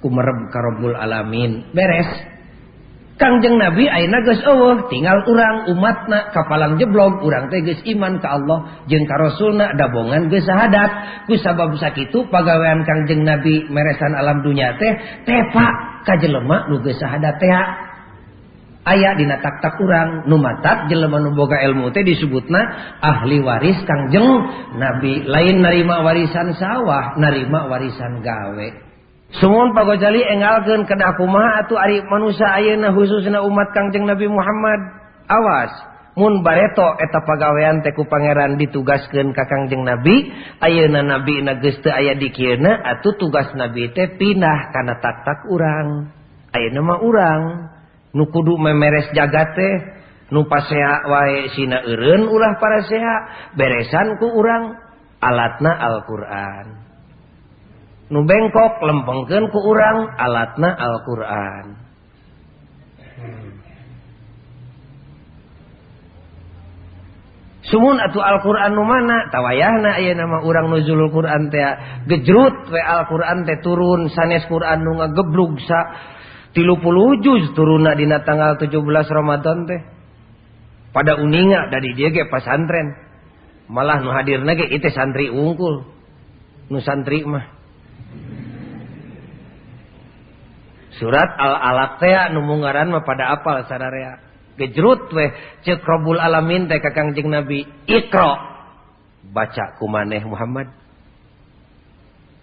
[0.04, 1.72] Kumereb karobul alamin.
[1.72, 2.37] Beres
[3.18, 8.38] Kangjeng Nabi ayeuna geus eueuh, tinggal urang umatna kapalang jeblog urang teh geus iman ka
[8.38, 11.26] Allah jeung ka Rasulna dabongan geus sahadat.
[11.26, 14.94] Ku sabab sakitu pagawean Kangjeng Nabi meresan alam dunya teh
[15.26, 15.66] tepa
[16.06, 17.50] ka jelema nu geus sahadat teh.
[18.86, 22.62] Aya dina taktak urang nu matat jelema nu boga ilmu teh disebutna
[23.02, 24.30] ahli waris Kangjeng.
[24.78, 28.87] Nabi lain narima warisan sawah narima warisan gawe.
[29.36, 34.80] Sumun pagojali engalken kedakumaha atuh ari manusia ayeuna khususna umat Kangjeng Nabi Muhammad.
[35.28, 35.68] Awas,
[36.16, 40.32] mun bareto eta pagawean teku pangeran ditugaskeun ka Kangjeng Nabi,
[40.64, 45.44] ayeuna Nabi na geus teu aya di kieu-na atuh tugas Nabi teh pindah kana tak-tak
[45.52, 46.08] urang.
[46.56, 47.42] Ayeuna mah urang
[48.16, 49.74] nu kudu memeres jagat teh
[50.32, 53.16] nu pasea wae sina eureun ulah para seha
[53.52, 54.72] beresan ku urang
[55.20, 56.87] alatna Al-Qur'an.
[58.08, 61.66] nu bengkok lempengken ku urang alatna Alquran.
[63.18, 63.58] Hmm.
[67.68, 69.28] sumun atau Alquran nu mana?
[69.28, 71.62] Tawayahna aya nama urang nuzulul Quran teh.
[72.08, 75.78] Gejrut we Al-Qur'an teh turun sanes Quran nu ngageblug sa
[76.56, 78.72] 30 juz turunna dina tanggal 17
[79.12, 79.80] Ramadan teh.
[80.90, 82.96] Pada uninga dari dia ge pasantren
[83.68, 85.84] malah nu hadirna ge itu santri unggul
[86.72, 87.57] nu santri mah.
[90.98, 95.30] Surat al-alaq teh nu mah pada apal sadarea gejrut weh
[95.62, 97.64] cek alamin teh ka kangjeng nabi.
[97.86, 98.30] Ikra
[99.30, 100.74] baca kumaneh Muhammad.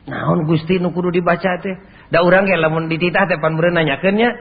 [0.08, 1.76] Naon Gusti nu kudu dibaca teh?
[2.10, 4.32] Da urang ge lamun dititah teh pan meureun nanyakeun nya.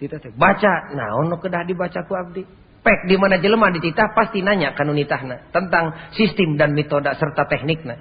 [0.00, 0.96] Titah teh baca.
[0.96, 2.42] Naon nu kedah dibaca ku abdi?
[2.78, 8.00] Pek di mana jelema dititah pasti nanya kanu nitahna tentang sistem dan metode serta teknikna.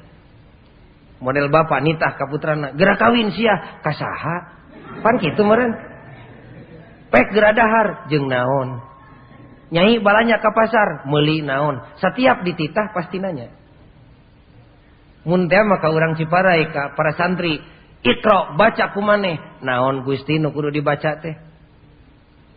[1.17, 4.56] Model bapak nitah ka putrana, gerak kawin sia kasaha?
[5.01, 5.73] pan kitu meureun.
[7.07, 8.83] Pek geradahar jeung naon?
[9.71, 11.79] Nyai balanya ke pasar meuli naon?
[11.99, 13.51] Setiap dititah pasti nanya.
[15.27, 17.59] Mun teh mah maka urang ciparai ka para santri
[18.05, 21.35] Ikra baca kumaneh naon gusti nu kudu dibaca teh?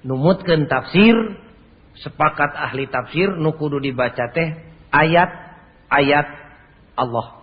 [0.05, 1.17] Numutkeun tafsir
[1.97, 4.49] sepakat ahli tafsir nu kudu dibaca teh?
[4.93, 5.31] Ayat
[5.89, 6.29] ayat
[6.95, 7.40] Allah.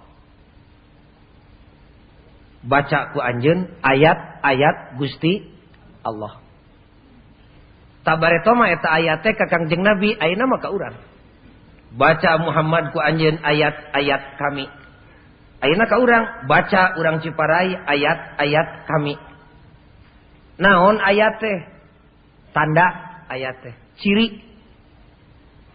[2.66, 5.46] baca ku anjeun ayat-ayat Gusti
[6.02, 6.42] Allah.
[8.08, 10.96] Tabareto mah eta ayat teh ka Kangjeng Nabi ayeuna mah ka urang.
[11.92, 14.66] Baca Muhammad ku anjeun ayat-ayat kami.
[15.60, 19.20] Ayeuna ka urang baca urang Ciparai ayat-ayat kami.
[20.58, 21.60] Naon ayat teh?
[22.56, 22.88] Tanda
[23.28, 23.76] ayat teh.
[24.00, 24.48] Ciri.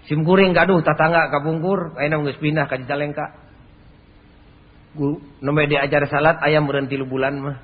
[0.09, 3.42] Simkuring gaduh tatangga kabungkur ayeuna geus pindah ka Cicalengka
[5.41, 7.57] nomor diajar salat ayam berhenti lu bulan mah.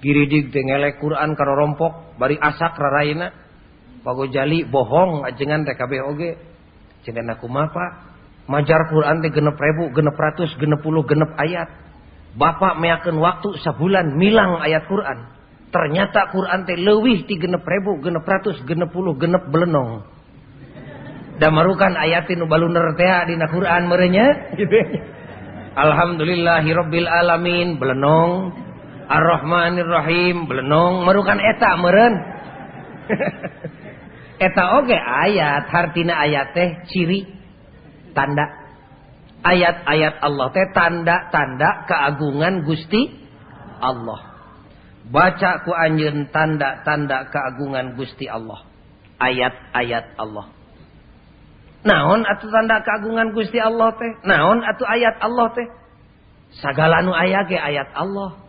[0.00, 3.32] Giridik tengelek Quran karo rompok bari asak raraina
[4.04, 6.30] pago jali bohong ajengan TKB oge.
[7.04, 7.90] Cenah aku mah Pak?
[8.44, 11.68] Majar Quran teh genep ribu genep ratus genep puluh genep ayat.
[12.36, 15.28] Bapak meyakin waktu sebulan milang ayat Quran.
[15.72, 20.04] Ternyata Quran teh lewih ti genep ribu genep ratus genep puluh genep belenong.
[21.40, 24.76] Damarukan ayatin ubaluner teh ah, dina Quran merenya gitu
[25.74, 27.82] Alhamdulillahirabbil alamin.
[27.82, 28.54] Belenong.
[29.10, 31.02] Ar-Rahmanir Rahim belenong.
[31.02, 32.14] Merukan eta meureun.
[34.46, 35.66] Eta oge ayat.
[35.68, 37.26] Hartina ayat teh ciri.
[38.14, 38.46] Tanda.
[39.44, 43.12] Ayat-ayat Allah teh tanda-tanda keagungan Gusti
[43.82, 44.32] Allah.
[45.04, 48.64] Baca ku anjeun tanda-tanda keagungan Gusti Allah.
[49.20, 50.63] Ayat-ayat Allah
[51.84, 54.12] naon atau tanda keagungan Gusti Allah teh?
[54.24, 55.68] Naon atau ayat Allah teh?
[56.58, 58.40] Sagala nu aya ge ayat Allah.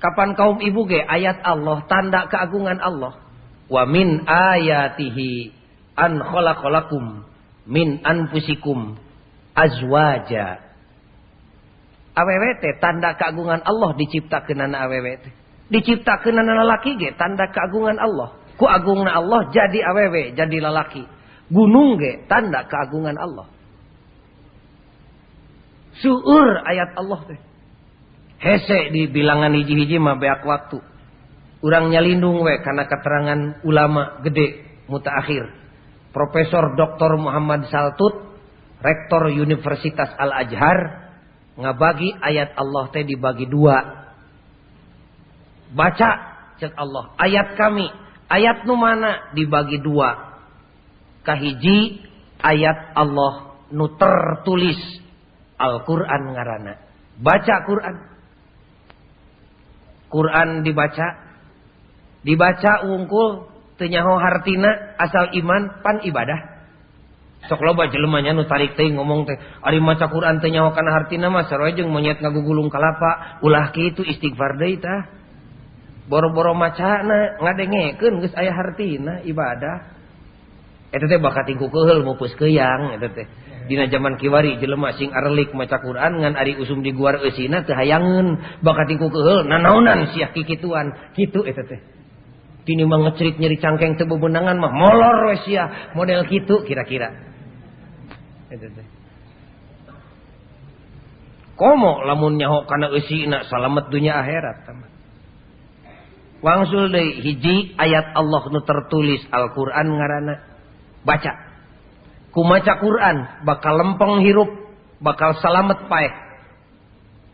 [0.00, 3.16] Kapan kaum ibu ge ayat Allah tanda keagungan Allah?
[3.66, 5.56] Wa min ayatihi
[5.96, 7.24] an khalaqalakum
[7.64, 9.00] min anfusikum
[9.56, 10.60] azwaja.
[12.12, 15.32] Awewe teh tanda keagungan Allah diciptakeun awewe teh
[15.70, 18.36] diciptakeun lalaki ge tanda keagungan Allah.
[18.60, 21.19] Ku agungna Allah jadi awewe jadi lalaki
[21.50, 23.50] gunung ge tanda keagungan Allah.
[26.00, 27.40] Suur ayat Allah teh.
[28.40, 30.80] Hese di bilangan hiji-hiji mah beak waktu.
[31.60, 35.44] Urang nyalindung we karena keterangan ulama gede mutaakhir.
[36.14, 37.20] Profesor Dr.
[37.20, 38.32] Muhammad Saltut
[38.80, 41.12] Rektor Universitas Al-Azhar
[41.60, 43.76] ngabagi ayat Allah teh dibagi dua.
[45.76, 46.10] Baca
[46.56, 47.86] cek Allah ayat kami
[48.32, 50.29] ayat nu mana dibagi dua
[51.30, 52.02] kahiji
[52.42, 54.80] ayat Allah nu tertulis
[55.60, 56.74] Al-Quran ngarana.
[57.20, 57.94] Baca Quran.
[60.10, 61.08] Quran dibaca.
[62.26, 63.46] Dibaca ungkul.
[63.76, 66.60] Tenyaho hartina asal iman pan ibadah.
[67.48, 69.36] Sok loba jelemanya nu tarik teh ngomong teh.
[69.64, 73.40] Ari maca Quran tenyaho kana hartina mah sarua jeung monyet ngagugulung kalapa.
[73.44, 75.08] Ulah kitu istighfar deui tah.
[76.08, 79.99] Boro-boro macana ngadengekeun geus aya hartina ibadah
[80.90, 82.98] bakatkuang
[83.70, 88.58] Dina zaman Kiwari jelemah sing Arlik maca Quran ngan Ari usum di guar Esina tehayangan
[88.66, 91.14] bakatku kehel nanaunan siah kikituan.
[91.14, 91.78] Gitu itu teh.
[92.66, 95.94] Tini mah ngecerit nyeri cangkeng tebu benangan mah molor sia.
[95.94, 97.14] Model gitu kira-kira.
[98.50, 98.86] Itu teh.
[101.54, 104.90] Komo lamun nyaho kana Esina salamet dunia akhirat teman
[106.40, 110.49] wangsul deh hiji ayat Allah nu tertulis Al-Qur'an ngarana
[111.04, 111.32] baca.
[112.30, 114.50] Kumaca Quran bakal lempeng hirup
[115.02, 116.12] bakal salamet paeh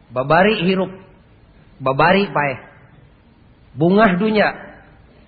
[0.09, 0.89] babari hirup
[1.83, 2.59] babari paeh
[3.77, 4.49] bungah dunia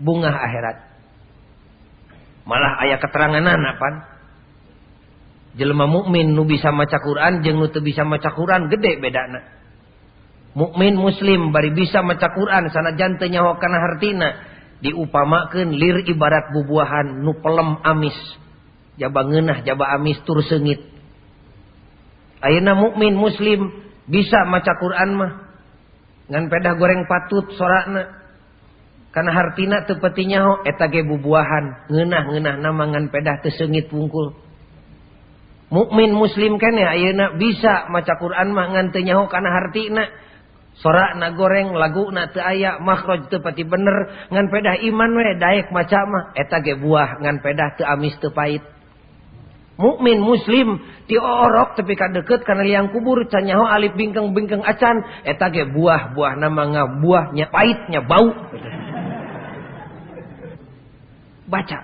[0.01, 0.77] bungah akhirat.
[2.49, 3.45] Malah ayat keterangan
[3.77, 3.95] pan
[5.61, 9.41] jelema mukmin nu bisa maca Quran jeung nu teu bisa maca Quran gede bedana.
[10.57, 14.48] Mukmin muslim bari bisa maca Quran sanajan teu nyaho kana hartina
[14.79, 18.17] diupamakan lir ibarat bubuahan nu pelem amis.
[18.99, 20.83] Jaba ngeunah jaba amis tur seungit.
[22.43, 23.71] Ayeuna mukmin muslim
[24.07, 25.33] bisa maca Quran mah.
[26.29, 28.19] Ngan pedah goreng patut sorana.
[29.09, 31.91] Karena hartina teu peti nyaho eta ge bubuahan.
[31.91, 34.35] Ngeunah-ngeunah nama ngan pedah teu seungit pungkul.
[35.69, 40.05] Mukmin muslim keneh ayeuna bisa maca Quran mah ngan teu nyaho kana hartina.
[40.79, 44.29] Sorakna goreng laguna teu aya makhraj teu pati bener.
[44.31, 46.25] Ngan pedah iman we daek maca mah.
[46.39, 48.63] Eta ge buah ngan pedah teu amis teu pait
[49.79, 55.03] mukmin muslim ti orok tapi ka deukeut kana liang kubur can nyaho alif bingkeng-bingkeng acan.
[55.23, 58.29] Eta ge buah-buah nama ngabuahnya pahitnya bau.
[61.49, 61.79] Baca.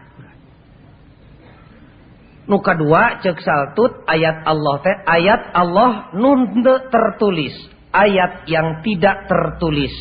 [2.44, 6.60] Nuka dua cek saltut ayat Allah teh ayat Allah nun
[6.92, 7.56] tertulis
[7.94, 9.94] ayat yang tidak tertulis.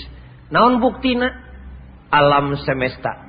[0.49, 1.29] Naon buktina?
[2.09, 3.21] Alam semesta.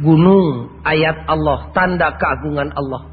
[0.00, 3.12] Gunung ayat Allah tanda keagungan Allah.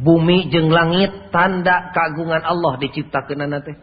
[0.00, 3.76] Bumi jeng langit tanda keagungan Allah diciptakan teh.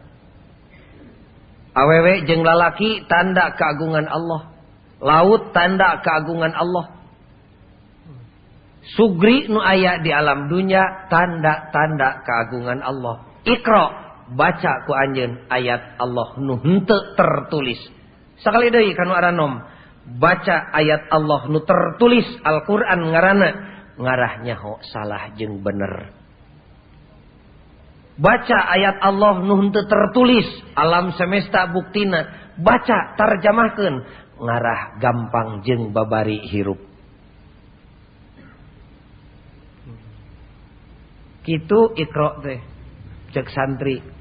[1.78, 4.50] Awewe jeng lalaki tanda keagungan Allah.
[4.98, 6.98] Laut tanda keagungan Allah.
[8.98, 13.20] Sugri nu aya di alam dunia tanda-tanda keagungan Allah.
[13.44, 17.80] Ikra baca ku anjeun ayat Allah nu henteu tertulis.
[18.44, 19.64] Sakali deui kanu aranom
[20.20, 23.08] baca ayat Allah nu tertulis Al-Qur'an
[23.98, 26.12] ngarahnya ho salah jeung bener.
[28.18, 33.96] Baca ayat Allah nu henteu tertulis alam semesta buktina baca tarjamahkeun
[34.38, 36.78] ngarah gampang jeung babari hirup.
[41.48, 42.60] Itu ikro teh.
[43.32, 44.17] Cek santri.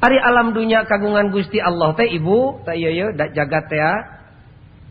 [0.00, 3.84] Ari alam dunia kagungan Gusti Allah teh ibu, teh iya iya dak jagat teh.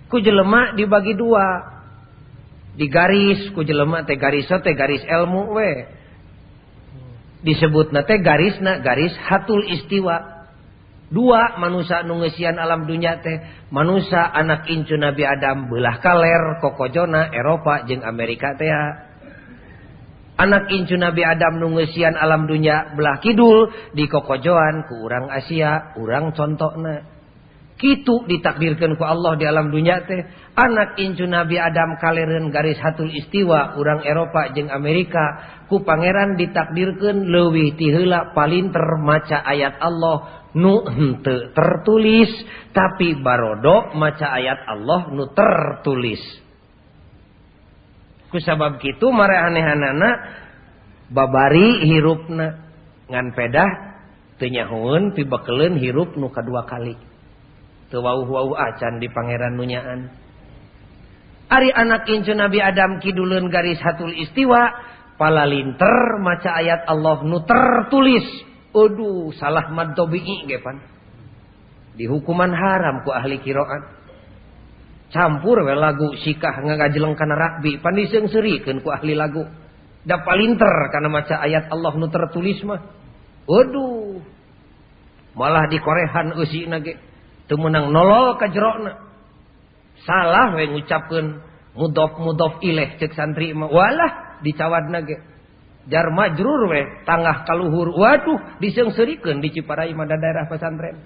[0.05, 1.77] Ku jelema dibagi dua.
[2.77, 5.71] Di garis ku jelema teh garis teh garis ilmu we.
[7.41, 10.45] Disebut teh garisna garis hatul istiwa.
[11.09, 17.81] Dua manusia nungesian alam dunia teh manusia anak incu Nabi Adam belah kaler kokojona Eropa
[17.89, 18.69] jeng Amerika teh
[20.39, 26.31] anak incu Nabi Adam nungesian alam dunia belah kidul di kokojoan ku urang Asia urang
[26.31, 27.19] contohna
[27.79, 30.21] kitu ditakdirkan ku Allah di alam dunia teh.
[30.59, 35.55] Anak incu Nabi Adam kaleren garis hatul istiwa urang Eropa jeng Amerika.
[35.71, 40.43] Ku pangeran ditakdirkan leuwih ti heula palinter maca ayat Allah.
[40.51, 42.29] Nu henteu tertulis
[42.75, 46.19] tapi barodo maca ayat Allah nu tertulis
[48.29, 50.09] kusabab gitu marehanehhanana
[51.09, 52.69] babari hirupna.
[53.09, 53.69] Ngan pedah
[54.37, 56.93] tenyahun pibakelen hirup nuka dua kali.
[57.89, 60.13] Tewau-wau acan di pangeran nunyaan
[61.49, 64.69] Ari anak incu Nabi Adam kidulun garis hatul istiwa
[65.17, 68.45] pala linter maca ayat Allah nu tertulis.
[68.69, 70.77] Aduh salah mad gepan.
[71.97, 73.98] Di hukuman haram ku ahli kiroan
[75.09, 79.45] campur we lagu sikah ngagajleng kana rakbi pan seurikeun ku ahli lagu.
[80.05, 82.81] Da palinter kana maca ayat Allah nu tertulis mah.
[83.49, 84.21] Waduh.
[85.35, 86.97] Malah dikorehan eusi nage
[87.49, 88.97] teu meunang nolol ka jerona
[90.05, 91.41] salah we ngucapkeun
[91.73, 93.69] mudof mudof ilaih cek santri mah.
[93.69, 95.17] Walah dicawadna ge.
[95.89, 97.97] Jar majrur we tangah kaluhur.
[97.97, 101.01] Waduh diseungseurikeun di Ciparai mah daerah pesantren.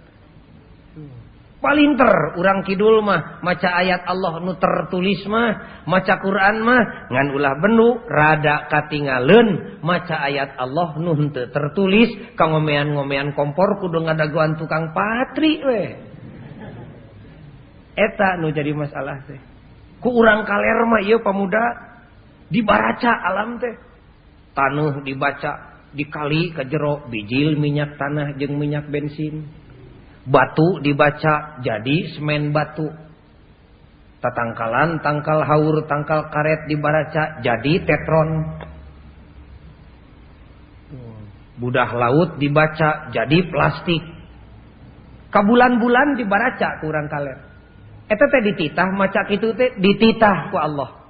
[1.00, 1.23] hmm.
[1.64, 7.56] palinter urang Kidul mah maca ayat Allah nu tertulis mah maca Quran mah ngan ulah
[7.64, 15.64] benu rada katingalen maca ayat Allah nu henteu tertulis kangomean-ngomean kompor kudu ngadaguan tukang patri
[15.64, 15.84] we
[17.94, 19.40] eta nu jadi masalah teh.
[20.02, 21.64] Ku urang kaler mah ieu pamuda
[22.50, 23.76] dibaraca alam teh.
[24.54, 29.50] Tanuh dibaca dikali ke jero bijil minyak tanah jeung minyak bensin.
[30.28, 32.88] Batu dibaca jadi semen batu.
[34.24, 38.30] Tatangkalan tangkal haur tangkal karet dibaca jadi tetron.
[41.60, 44.04] Budah laut dibaca jadi plastik.
[45.32, 47.54] Kabulan-bulan dibaca kurang kalet
[48.14, 51.02] eta teh dititah maca itu teh dititah ku Allah.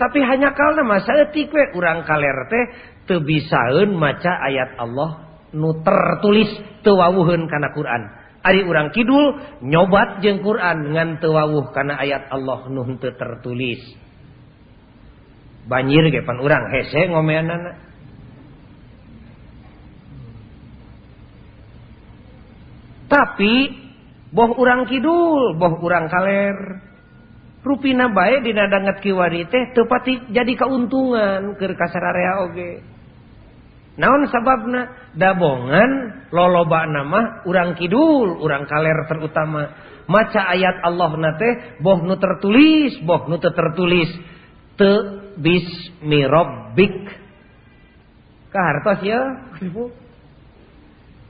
[0.00, 2.64] Tapi hanya kalna masa etik we urang kaler teh
[3.04, 6.50] tebisaun maca ayat Allah nu tertulis
[6.86, 8.02] tewawuhun karena Quran.
[8.40, 13.80] Ari urang Kidul nyobat jeng Quran ngan tewawuh karena ayat Allah nu teu tertulis.
[15.68, 17.72] Banjir ge pan urang hese ngomeanana.
[23.10, 23.54] Tapi
[24.32, 26.88] boh urang Kidul boh urang kaler.
[27.60, 32.89] Rupina bae dina danget kiwari teh tepati jadi kauntungan keur kasararea oge.
[34.00, 35.12] Naon sababna?
[35.12, 35.90] Dabongan
[36.32, 39.68] loloba nama urang kidul urang kaler terutama.
[40.08, 44.10] Maca ayat Allah nate boh nu tertulis boh nu tertulis.
[44.80, 44.92] Te
[45.36, 46.96] bismi rabbik.
[48.50, 49.20] Kahartos ya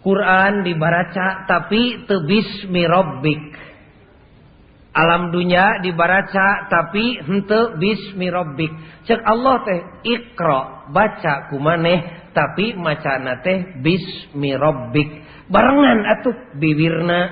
[0.01, 3.70] Quran dibaca tapi te bismi rabbik
[4.91, 8.75] alam dunia dibaraca tapi hente bismi rabbik.
[9.07, 15.23] Cek Allah teh ikra baca kumaneh tapi macana teh bismi rabbik.
[15.47, 17.31] Barengan atuh bibirna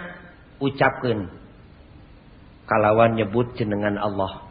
[0.62, 1.34] ucapkeun.
[2.70, 4.46] Kalawan nyebut jenengan Allah.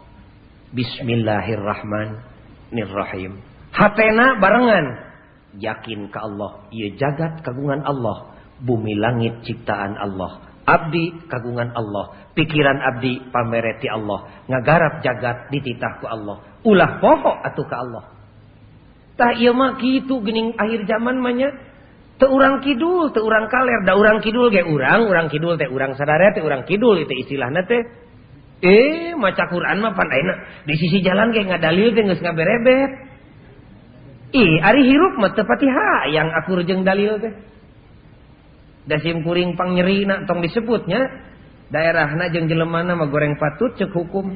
[0.76, 3.40] Bismillahirrahmanirrahim.
[3.72, 5.08] Hatena barengan.
[5.56, 6.68] Yakin ke Allah.
[6.76, 8.36] Ieu jagat kagungan Allah.
[8.60, 12.28] Bumi langit ciptaan Allah abdi kagungan Allah.
[12.36, 14.46] Pikiran abdi pamereti Allah.
[14.52, 16.44] Ngagarap jagat dititah ku Allah.
[16.68, 18.04] Ulah pokok atuh ke Allah.
[19.18, 21.50] Tah ieu mah kitu geuning akhir zaman mah nya.
[22.20, 23.88] Teu urang kidul teu urang kaler.
[23.88, 27.64] Da urang kidul ge urang urang kidul teh urang sadaya teh urang kidul itu istilahna
[27.66, 27.82] teh.
[28.62, 32.92] Eh maca Quran mah pan ayeuna di sisi jalan ge ngadalil ge geus ngaberebet.
[34.36, 37.34] Ih ari hirup mah teu hayang akur jeung dalil teh
[38.88, 41.28] dasim kuring pangnyerina tong disebutnya.
[41.68, 44.32] Daerah jeung jelemana mah goreng patut cek hukum.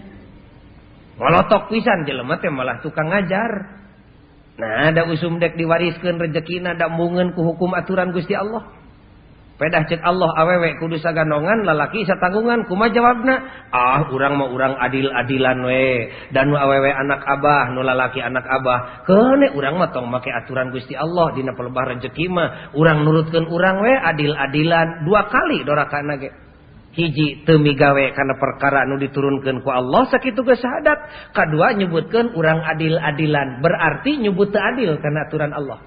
[1.16, 3.80] Ngolotok pisan jelema teh malah tukang ngajar.
[4.60, 8.81] Nah ada usum dek diwariskan rejekina ada mungen ku hukum aturan Gusti Allah.
[9.62, 13.70] pedah cet Allah awewe kudu sagandongan lalaki satanggungan kuma jawabna?
[13.70, 16.10] Ah urang mau urang adil-adilan we.
[16.34, 20.98] Dan nu awewe anak Abah nu lalaki anak Abah kene urang matong make aturan Gusti
[20.98, 22.74] Allah dina pelebah rezeki mah.
[22.74, 25.06] Urang nurutkeun urang we adil-adilan.
[25.06, 26.34] Dua kali dorakana ge
[26.98, 31.30] hiji temigawe karena perkara nu diturunkan ku Allah sakitu ke syahadat.
[31.38, 35.86] Kedua nyebutkan urang adil-adilan berarti nyebut adil karena aturan Allah.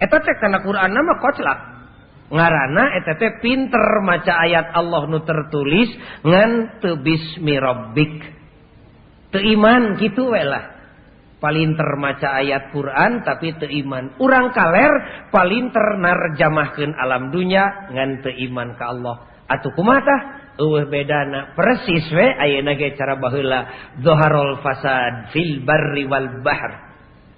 [0.00, 1.75] Eta teh kana Quran nama koclak.
[2.26, 5.94] ngarana teh pinter maca ayat Allah nu tertulis
[6.26, 8.14] ngan tebismirobik
[9.30, 10.76] keiman gitu welah
[11.38, 18.84] palinter maca ayat Quran tapi teiman urang kaler palinter narjamahkeun alam dunya ngan teiman ke
[18.84, 19.16] Allah.
[19.46, 23.60] Atau kumata eueuh bedana persis we ayeuna ge cara baheula.
[24.02, 26.85] Zaharul fasad fil barri wal bahr.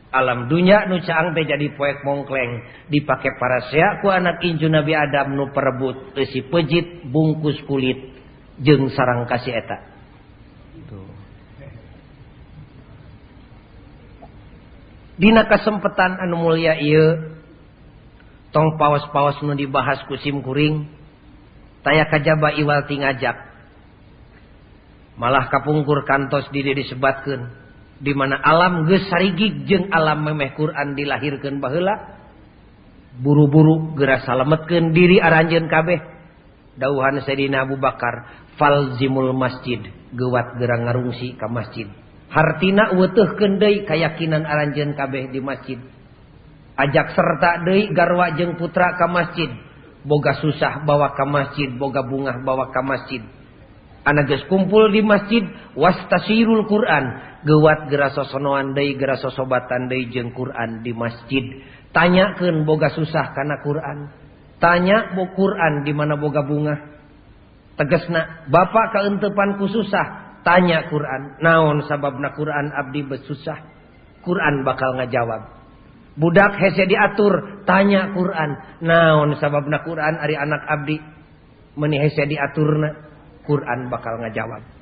[0.08, 2.64] alam dunya nu caang teh jadi poek mongkleng.
[2.88, 8.16] Dipake para seaku anak Inju Nabi Adam nu perebut si pejit bungkus kulit
[8.64, 9.78] jeng sarang kasih eta.
[15.18, 17.34] Dina kesempatan anu mulia ieu
[18.54, 20.86] tong pawas-pawas nu dibahas kusim kuring
[21.82, 23.34] taya kajaba iwal tingajak.
[25.18, 27.67] Malah kapungkur kantos diri disebatkan
[27.98, 32.18] di mana alam gesarigi jeung alam memeh Quran dilahirkan baheula
[33.18, 35.98] buru-buru geura salametkeun diri aranjen kabeh.
[36.78, 39.82] Dauhan Sayyidina Abu Bakar falzimul masjid
[40.14, 41.90] gewat gerang ngarungsi ka masjid.
[42.30, 45.82] Hartina weteuh kendai kayakinan aranjen kabeh di masjid.
[46.78, 49.50] Ajak serta Dei garwa jeung putra ka masjid.
[50.06, 53.26] Boga susah bawa ka masjid boga bungah bawa ka masjid.
[54.06, 55.42] Anages kumpul di masjid
[55.74, 57.04] wastasirul Quran
[57.46, 61.44] gewat gerasosonoan deui gerasosobatan deui jeung Quran di masjid.
[61.94, 64.10] Tanyakeun boga susah kana Quran.
[64.58, 66.76] Tanya bo Quran di mana boga bunga.
[67.78, 70.42] Tegesna bapak kaentepan ku susah?
[70.42, 71.38] Tanya Quran.
[71.38, 73.58] Naon sababna Quran abdi besusah
[74.26, 75.58] Quran bakal ngajawab.
[76.18, 77.62] Budak hese diatur.
[77.62, 78.82] Tanya Quran.
[78.82, 80.98] Naon sababna Quran ari anak abdi?
[81.78, 82.90] Meni hese diaturna
[83.46, 84.77] Quran bakal ngajawab.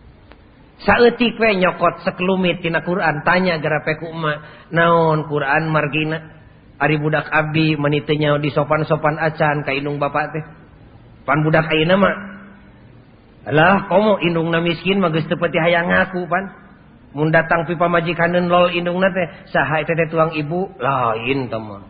[0.84, 6.36] saeutik we nyokot sekelumit tina Quran tanya garape ku emak naon Quran margina?
[6.76, 7.72] Ari budak abdi
[8.04, 10.44] teu di sopan-sopan acan ka indung bapak teh.
[11.24, 12.14] Pan budak ayeuna mah
[13.48, 16.44] alah komo indungna miskin mah geus teu pati hayang ngaku pan.
[17.16, 20.68] Mun datang pipa pamajikaneun lol indungna teh saha eta teh tuang ibu?
[20.76, 21.80] Lain teh mah.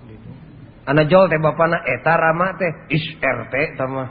[0.87, 2.73] Ana jol teh bapana eh, eta rama teh.
[2.95, 4.09] Is RT teh mah.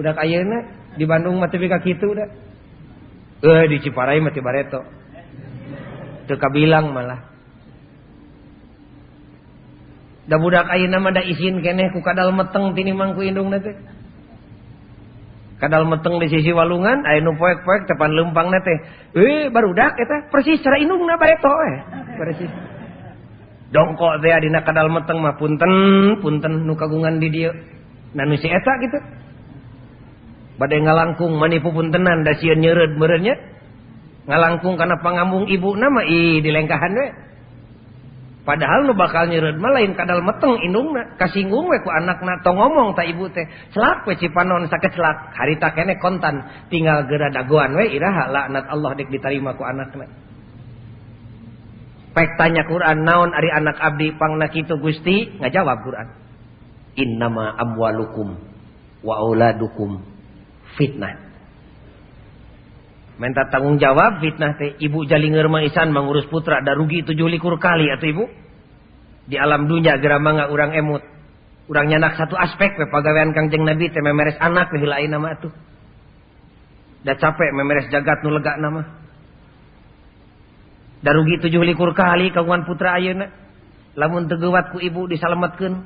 [0.00, 0.64] Budak ayeuna
[0.96, 2.47] di Bandung mah teu ka kitu da
[3.42, 4.82] eh di Ciparai mati bareto.
[6.26, 7.20] Teu kabilang malah.
[10.28, 13.72] Da budak ayeuna mah da izin keneh ku kadal meteng tini mangku indung teh
[15.56, 18.78] kadal meteng di sisi walungan aya nu poek-poek tepan lempang teh
[19.16, 21.76] eh barudak eta persis cara indungna bareto eh.
[22.20, 22.52] Persis.
[23.72, 25.72] Dongkok teh dina kadal meteng mah punten
[26.20, 27.52] punten nu kagungan di dieu.
[28.12, 28.98] Nanu si eta gitu.
[30.58, 33.34] Badai ngalangkung manipu puntenan da sieun nyeureud meureunnya
[34.28, 37.08] ngalangkung kana pangambung ibu nama i di lengkahan we.
[38.44, 42.92] Padahal nu bakal nyeureud mah lain kadal meteng indungna kasinggung we ku anakna tong ngomong
[42.98, 43.46] ta ibu teh.
[43.72, 49.08] Celak we cipanon sakecelak harita kene kontan tinggal geura dagoan we iraha laknat Allah dek
[49.08, 50.28] diterima ku anakna
[52.18, 55.38] pek tanya Quran naon ari anak abdi pangna kitu Gusti?
[55.38, 56.08] Ngajawab Quran.
[56.98, 58.34] Innama amwalukum
[59.06, 60.17] wa auladukum
[60.76, 61.30] fitnah.
[63.18, 64.76] Minta tanggung jawab fitnah teh.
[64.78, 68.24] Ibu jalinger maisan mengurus putra da rugi tujuh likur kali atau ibu.
[69.28, 71.02] Di alam dunia gerama nggak urang emut.
[71.68, 75.52] Urang nyanak satu aspek we pagawean kangjeng nabi teh memeres anak we lain nama tuh
[77.08, 78.82] dah capek memeres jagat nu lega nama.
[80.98, 83.30] Da rugi tujuh likur kali kagungan putra ayeuna.
[83.94, 85.82] Lamun tegewat ku ibu disalametkeun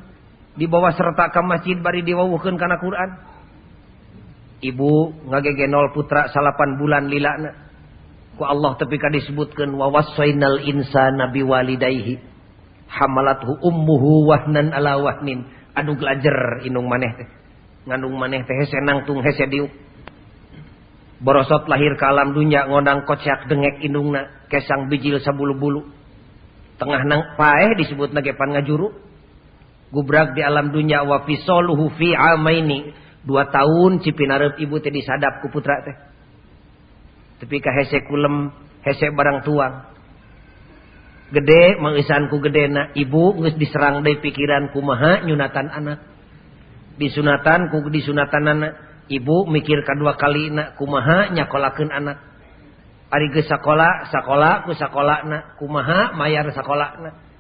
[0.57, 3.11] dibawa serta ke masjid bari diwawuhkeun kana Quran.
[4.63, 7.51] Ibu ngagegenol putra salapan bulan lilana.
[8.39, 12.17] Ku Allah tapi ka disebutkan wa wasainal insana biwalidayhi
[12.89, 15.45] hamalathu ummuhu wahnan ala wahnin.
[15.77, 17.29] Adu glajer inung maneh teh.
[17.91, 19.69] Ngandung maneh teh hese nangtung hese diuk.
[21.23, 25.87] Borosot lahir ke alam dunya ngodang kocak dengek indungna kesang bijil sabulu-bulu.
[26.83, 28.91] Tengah nang paeh disebut nagepan ngajuru.
[29.93, 35.51] Gubrak di alam dunya wa fisoluhu fi amaini dua tahun Cipinarep ibu teh disadap ku
[35.51, 35.97] putra teh.
[37.43, 38.51] Tapi ka hese kulem
[38.87, 39.91] hese barang tuang.
[41.33, 45.99] Gede mengisanku gedena ibu nges diserang dari pikiran kumaha nyunatan anak.
[47.01, 48.73] Disunatan ku disunatan anak.
[49.11, 52.19] Ibu mikir kedua kalina kumaha nyakolakeun anak.
[53.13, 57.33] Ari geus sakola sakola ku sakolana kumaha mayar sakolana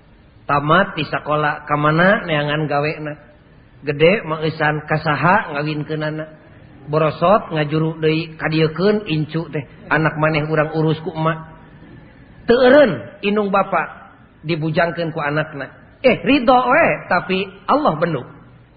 [0.46, 3.31] tamat di sakola kamana neangan gawena
[3.82, 6.42] gede mengisan kasaha ngawin ke nana
[6.86, 9.62] borosot ngajuru dari kadiakan incu teh.
[9.90, 11.38] Anak maneh urang urus ku emak.
[12.46, 15.98] Teeren inung bapak dibujangkan ku anakna.
[16.02, 18.26] Eh ridho we tapi Allah benuk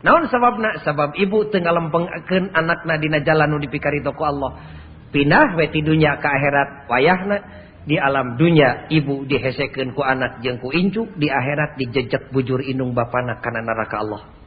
[0.06, 0.86] naon sababna?
[0.86, 4.62] Sabab ibu tengah lempengkan anakna dina jalan nu dipikari ku Allah.
[5.10, 7.38] Pindah we ti dunya ke akhirat wayahna.
[7.86, 11.10] Di alam dunya ibu dihesekeun ku anak jeung ku incu.
[11.18, 14.45] Di akhirat dijejek bujur inung bapana kana neraka Allah.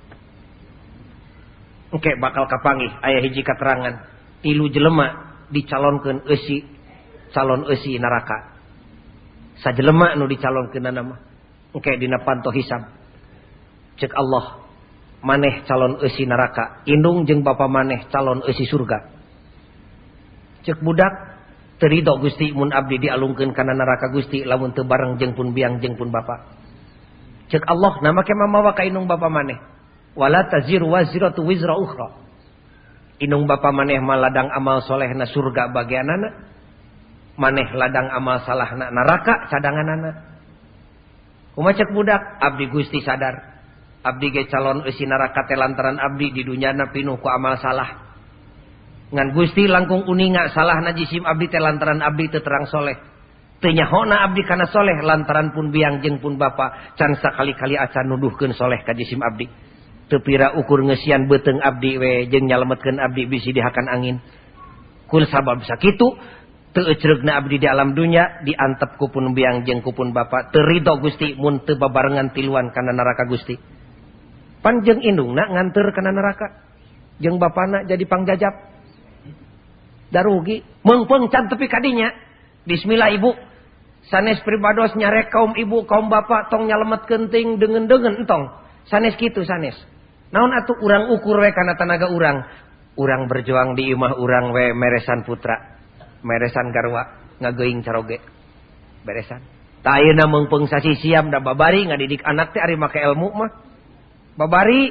[1.89, 4.05] Oke bakal kapangi ayah hiji katerangan.
[4.45, 6.61] Tilu jelema dicalonkan esi
[7.33, 8.61] calon esi neraka.
[9.65, 11.17] Sajelema nu dicalonkan nama.
[11.73, 12.93] Oke dina panto hisab.
[13.99, 14.69] Cek Allah
[15.25, 16.85] maneh calon esi neraka.
[16.85, 19.09] Indung jeng bapa maneh calon esi surga.
[20.69, 21.41] Cek budak
[21.81, 25.97] terido Gusti mun abdi dialungkeun kana neraka Gusti lamun teu bareng jeung pun biang jeung
[25.97, 26.53] pun bapa.
[27.49, 29.78] Cek Allah nama ke mamawa ka indung bapa maneh.
[30.19, 32.19] wala taziru waziratu wizra ukhra.
[33.23, 36.51] Inung bapa maneh maladang amal solehna surga bagianana.
[37.39, 40.11] Maneh ladang amal salahna neraka cadanganana
[41.55, 43.63] kumaha Kumacek budak, abdi gusti sadar.
[44.03, 48.15] Abdi ge calon eusi neraka telantaran abdi di dunyana pinuh ku amal salah.
[49.11, 52.95] Ngan gusti langkung uninga salah na jisim abdi telantaran abdi teu terang soleh.
[53.59, 56.95] Tenyahona abdi kana soleh lantaran pun biang jeung pun bapa.
[56.95, 59.51] can sakali-kali acan nuduhkeun soleh kajisim abdi.
[60.09, 64.17] tepira ukur ngesian beteng abdi we jeng nyalametkan abdi bisi dihakan angin.
[65.09, 66.17] Kul sabab sakitu
[66.73, 71.81] tecerna abdi di alam dunya diantep kupun biang jeng kupun bapak terido gusti mun teu
[71.81, 73.57] babarengan tiluan kana neraka gusti.
[74.65, 76.67] Panjeng indungna nganter kana neraka.
[77.19, 78.55] Jeng bapana jadi pangjajab
[80.11, 80.65] darugi.
[80.83, 82.11] Meungpeung can tepi kadinya.
[82.65, 83.33] Bismillah ibu.
[84.09, 88.55] Sanes pribados nyarek kaum ibu kaum bapak tong nyalametkeun ting dengen-dengen entong.
[88.89, 89.77] Sanes kitu sanes.
[90.35, 92.45] naon atuh urang ukur we kana tanaga urang?
[92.99, 95.79] Urang berjuang di imah urang we meresan putra
[96.23, 97.07] meresan garwa
[97.39, 98.19] ngageuing caroge
[99.07, 99.43] beresan.
[99.87, 103.51] Tayeuna mengpengsasi siam da babari ngadidik anak teh ari make ilmu mah.
[104.35, 104.91] Babari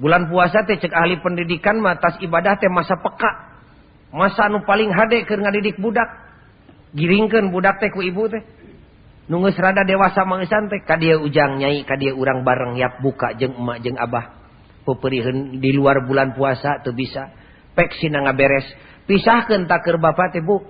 [0.00, 3.52] bulan puasa teh cek ahli pendidikan mah tas ibadah teh masa peka.
[4.14, 6.08] Masa anu paling hade keur ngadidik budak.
[6.96, 8.42] Giringkeun budak teh ku ibu teh.
[9.28, 13.32] nunggus rada dewasa mangesan teh ka dia ujang nyai ka dia urang bareng yap buka
[13.36, 14.44] jeng emak jeng abah.
[14.84, 17.32] Peperihan di luar bulan puasa tuh bisa.
[17.72, 18.68] Pek sina ngaberes.
[19.08, 20.60] Pisahkeun pisah bapak teh bu.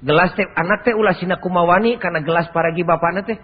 [0.00, 3.38] Gelas teh anak teh ulah sina kumawani karena gelas paragi bapak teh.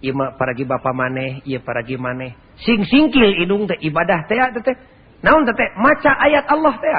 [0.00, 2.32] Ima paragi bapak maneh iya paragi maneh.
[2.64, 4.76] Sing singkil hidung teh ibadah teh teh.
[5.20, 6.92] Naon teh maca ayat Allah teh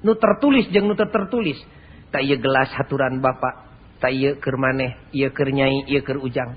[0.00, 1.60] nu tertulis jeng nu tertulis.
[2.08, 3.67] Tak iya gelas haturan bapak
[3.98, 6.54] Tak iya keur maneh, iya keur nyai, iya keur ujang.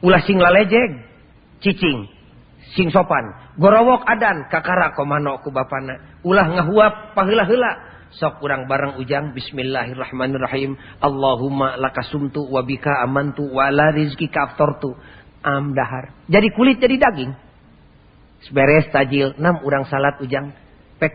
[0.00, 1.04] Ulah sing lalejeg.
[1.60, 2.08] Cicing.
[2.72, 3.52] Sing sopan.
[3.60, 6.20] Gorowok adan kakara komano ku bapana.
[6.24, 14.98] Ulah ngahuap paheula-heula sok kurang bareng ujang bismillahirrahmanirrahim Allahumma lakasumtu wabika amantu wala rizkika aftortu
[15.46, 17.30] amdahar jadi kulit jadi daging
[18.50, 20.50] beres tajil enam orang salat ujang
[20.98, 21.14] pek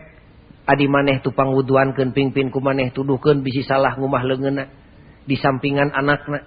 [0.64, 4.64] adi maneh tupang wuduan ken pingpin ku maneh tuduhkeun bisi salah ngumah leungeunna
[5.26, 6.42] di sampingan anakna.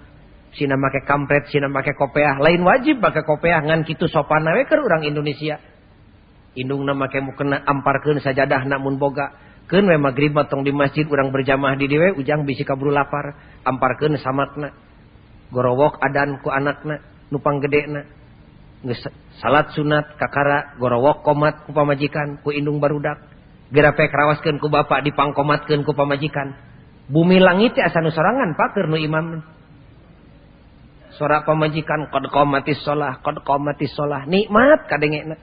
[0.50, 2.42] Sina make kampret Sina make kopeah.
[2.42, 5.62] Lain wajib pakai kopeah ngan kitu sopan we keur urang Indonesia.
[6.58, 9.30] Indungna make mukena amparkeun sajadah namun boga.
[9.70, 13.38] Keun we magrib tong di masjid urang berjamaah di dewe ujang bisi kaburu lapar.
[13.62, 14.74] Amparkeun samatna.
[15.54, 16.98] Gorowok adan ku anakna
[17.30, 18.02] nupang panggedena
[18.80, 19.04] geus
[19.38, 23.22] salat sunat kakara gorowok komat ku pamajikan ku indung barudak.
[23.70, 26.69] Gerape rawaskan ku bapak dipangkomatkeun ku pamajikan.
[27.10, 29.42] Bumi langit teh asa sorangan pakeur nu imam.
[31.18, 34.30] Sora pamajikan qad qamatis shalah qad qamatis shalah.
[34.30, 35.34] Nikmat kadengena.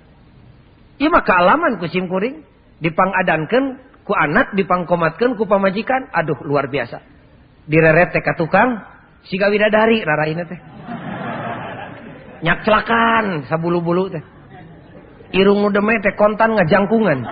[0.95, 2.41] Ieu mah kaalaman ku simkuring
[2.79, 6.07] dipangadankeun ku anak dipangkomatkan ku pamajikan.
[6.15, 7.03] Aduh luar biasa.
[7.67, 8.79] Direret teh ka tukang
[9.27, 10.59] siga widadari rara ini teh.
[12.47, 14.23] Nyak celakan sabulu-bulu teh.
[15.35, 17.27] Irung nu teh kontan ngajangkungan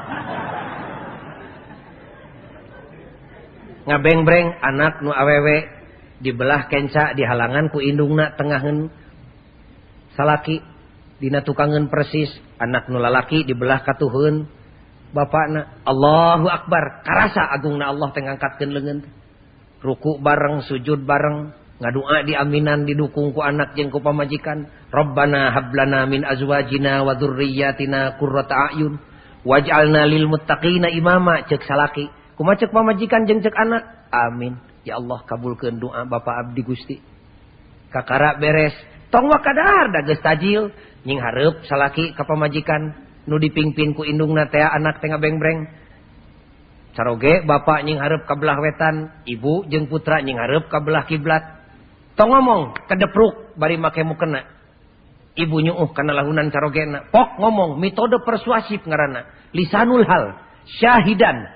[3.85, 5.69] ngabengbreng anak nu awewe
[6.19, 8.89] dibelah kenca dihalangan ku indungna tengahen.
[10.15, 10.63] Salaki
[11.19, 14.47] dina tukangan persis anak nu lalaki dibelah katuhun
[15.15, 18.99] bapakna Allahu Akbar karasa agungna Allah tengangkatkan lengan.
[19.85, 24.65] Ruku bareng sujud bareng ngadua di aminan didukung ku anak jeung ku pamajikan.
[24.89, 28.95] Rabbana hablana min azwajina wa dzurriyyatina qurrata a'yun
[29.45, 32.07] waj'alna lil muttaqina imama cek salaki.
[32.35, 33.83] Kumaha cek pamajikan jeung cek anak.
[34.11, 34.59] Amin.
[34.85, 36.97] Ya Allah kabulkeun doa Bapak abdi Gusti.
[37.89, 38.75] Kakara beres.
[39.09, 40.71] Tong wakadar da geus tajil.
[41.05, 42.95] Nying hareup salaki ka pamajikan.
[43.25, 45.65] Nu dipingpin ku indungna teh anak tengah bengbreng
[46.93, 49.11] caroge bapak nying hareup ka belah wetan.
[49.25, 51.43] Ibu jeung putra nying hareup ka belah kiblat.
[52.15, 54.55] Tong ngomong kedepruk bari make mukena
[55.35, 60.39] ibu nyuuh kana lahunan carogena pok ngomong metode persuasif ngaranna lisanul hal
[60.79, 61.54] syahidan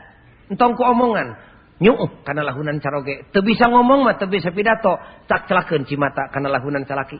[0.49, 1.37] entong ku omongan.
[1.79, 3.31] Nyuuh kana lahunan caroge.
[3.31, 4.99] Teu bisa ngomong mah teu bisa pidato.
[5.31, 7.15] Tak celakeun cimata kana lahunan salaki.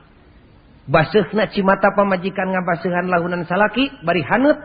[0.84, 4.60] Baseuhna cimata pamajikan ngabaseuhan lahunan salaki bari haneut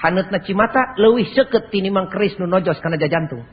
[0.00, 3.44] haneutna cimata leuwih seukeut tinimang keris nu nojos kana jajantung.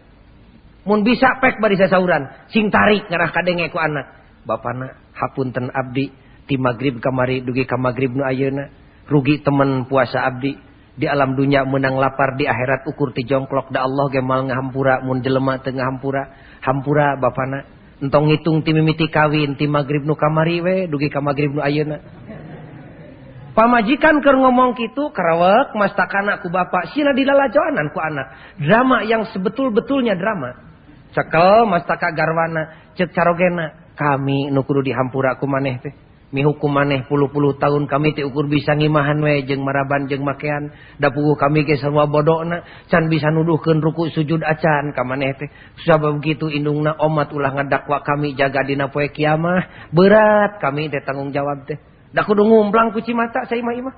[0.86, 2.30] Mun bisa pek bari sasauran.
[2.54, 4.16] Sing tarik ngarah kadenge ku anak.
[4.48, 6.14] Bapana hapunten abdi.
[6.46, 8.70] Ti magrib kamari dugi ka magrib nu ayeuna.
[9.10, 10.56] Rugi temen puasa abdi.
[10.96, 13.72] Di alam dunia menang lapar di akhirat ukur ti jongklok.
[13.72, 16.24] Da Allah gemal ngahampura mun jelema teu ngahampura
[16.64, 17.68] hampura bapana.
[18.00, 22.00] Entong ngitung ti mimiti kawin ti magrib nu kamari we dugi ka magrib nu ayeuna.
[23.56, 28.28] Pamajikan keur ngomong kitu karawek mastakana ku bapak sila dilalajoanan ku anak.
[28.60, 30.60] Drama yang sebetul-betulnya drama.
[31.16, 35.96] Cekel mastaka garwana cek carogena kami nu kudu dihampura ku maneh teh
[36.34, 40.73] mihukum maneh puluh-puluh tahun kami diukur bisa ngimahan we jeung maraban jeung makean.
[40.97, 45.49] Da puguh kami ge sarua bodona can bisa nuduhkeun ruku sujud acan ka maneh teh.
[45.86, 51.30] Sabab begitu indungna omat ulah ngadakwa kami jaga dina poe kiamah berat kami teh tanggung
[51.30, 51.78] jawab teh.
[52.15, 53.95] Da kudu ngumplang ku cimata saya mah imah.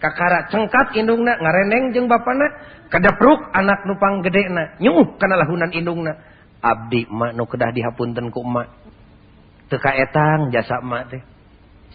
[0.00, 2.48] Kakara cengkat indungna ngareneng jeung bapana
[2.88, 6.12] kadapruk anak nupang gedena nyuh kana lahunan indungna.
[6.60, 8.68] Abdi mak nu kedah dihapunten ku emak
[9.72, 11.22] teu kaetang jasa emak teh.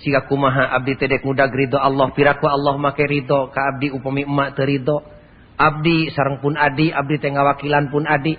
[0.04, 4.60] Siga kumaha abdi tedek muda ridho Allah piraku Allah make ridho ka abdi upami emak
[4.60, 4.98] teu ridho.
[5.56, 8.36] Abdi sareng pun adi, abdi teh wakilan pun adi.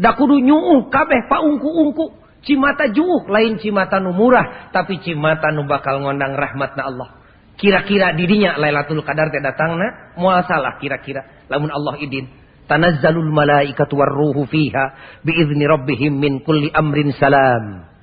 [0.00, 2.24] Da kudu nyuuh kabeh paungku-ungku.
[2.44, 7.08] Cimata juuh lain cimata nu murah, tapi cimata nu bakal ngondang rahmatna Allah.
[7.54, 12.26] Kira-kira didinya Lailatul Qadar teh datangna moal salah kira-kira lamun Allah idin.
[12.64, 17.93] Tanazzalul malaikatu warruhu fiha biizni rabbihim min kulli amrin salam.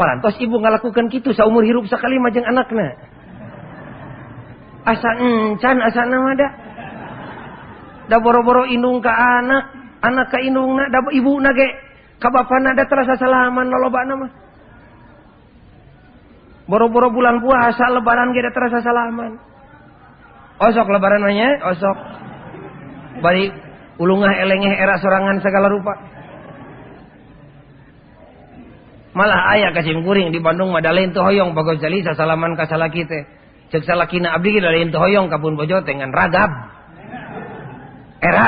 [0.00, 2.96] parantos ibu ngalakukan gitu seumur hirup sekali majeng anaknya
[4.84, 6.48] asa encan asa nama da.
[8.10, 9.64] Da boro-boro indung ka anak
[10.02, 11.68] anak ka indungna, da ibu na ge.
[12.20, 14.28] Ka bapana da terasa salaman lolobana nama.
[16.68, 19.32] Boro-boro bulan puasa lebaran ge da terasa salaman.
[20.60, 21.98] Osok lebaran mah osok.
[23.24, 23.48] Bari
[24.00, 26.19] ulungah elengeh era sorangan segala rupa.
[29.12, 33.22] malah ayah kacingkuring di Bandung madalain tuh hoyong bagus jali salaman salaki teh.
[33.70, 36.50] cek salakina abdi dalain tuh hoyong kabun bojo teh ngan ragab.
[38.20, 38.46] Era.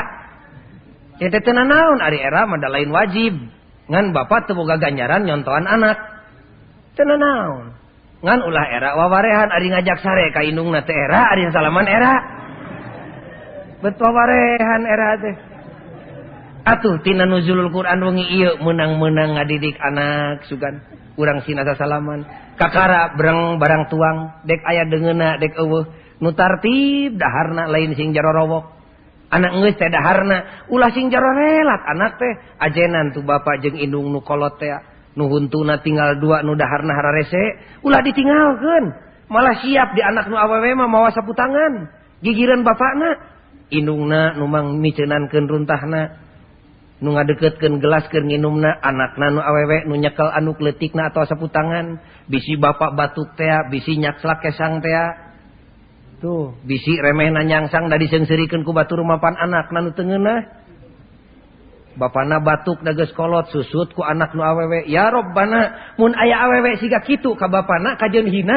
[1.23, 3.35] Eta teu naon ari era madalain wajib.
[3.91, 5.99] Ngan bapak teu boga ganjaran nyontohan anak.
[6.99, 7.75] Teu naon
[8.23, 12.15] ngan ulah era wawarehan ari ngajak sare ka indungna teh era ari salaman era.
[13.83, 15.52] Bet wawarehan era teh.
[16.63, 20.83] atuhtina nuzulul Quran wengi ieu menang-menang ngadidik anak sugan.
[21.13, 22.25] Urang sinasa salaman
[22.57, 24.47] kakara bereng barang tuang.
[24.47, 25.85] Dek aya deungeuna dek eueuh.
[26.23, 28.81] Nu tartib daharna lain sing jarorowok.
[29.33, 30.69] Anak geus teh daharna.
[30.71, 32.33] Ulah sing jarorelat anak teh.
[32.63, 34.71] Ajenan tuh bapak jeung indung nu kolot teh.
[35.19, 37.59] Nu huntuna tinggal dua nu daharna hararese.
[37.83, 38.85] Ulah ditinggalkeun.
[39.33, 41.91] Malah siap di anak nu awewe mah mawa saputangan.
[42.23, 43.11] Gigireun gigiran bapakna.
[43.73, 46.23] Indungna numang miceunankeun runtahna.
[47.03, 51.99] nu ngadeketkeun gelas keur nginumna anakna nu awewe nu nyekel anuk kletikna atawa atau
[52.31, 55.35] bisi bapak batuk tea bisi nyakslak kesang tea.
[56.23, 60.63] Tuh bisi remeh nyangsang da diseungseurikeun ku batur mapan anakna nu teu ngeunah
[61.93, 64.89] Bapana batuk dages kolot susut ku anak nu awewe.
[64.89, 68.57] Ya robbana mun aya awewe siga kitu ka bapana kajeun hina?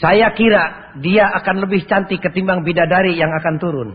[0.00, 3.90] Saya kira dia akan lebih cantik ketimbang bidadari yang akan turun.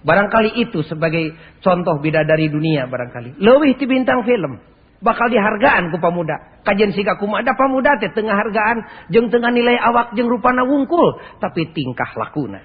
[0.00, 3.36] Barangkali itu sebagai contoh bidadari dunia barangkali.
[3.36, 4.56] Lebih ti bintang film.
[5.00, 6.60] Bakal dihargaan ku pemuda.
[6.64, 9.08] Kajian siga ada pemuda teh tengah hargaan.
[9.12, 11.20] Jeng tengah nilai awak jeng rupana wungkul.
[11.40, 12.60] Tapi tingkah lakuna.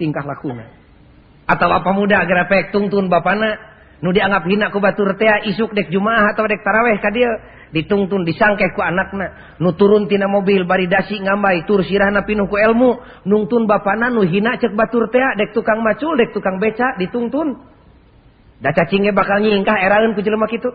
[0.00, 0.64] Tingkah lakuna.
[1.44, 3.56] Atau apa muda agar pek tungtun bapana.
[4.00, 7.28] Nu dianggap hina ku batur teh isuk dek jumaah atau dek taraweh ka dia
[7.74, 9.58] ditungtun disangkeh ku anakna.
[9.58, 13.02] Nu turun tina mobil bari dasi ngambai tur sirahna pinuh ku elmu.
[13.26, 17.58] Nungtun bapana nu hina cek batur tea dek tukang macul dek tukang beca ditungtun.
[18.62, 20.70] Da cacinge bakal nyingkah eraeun ku jelema kitu.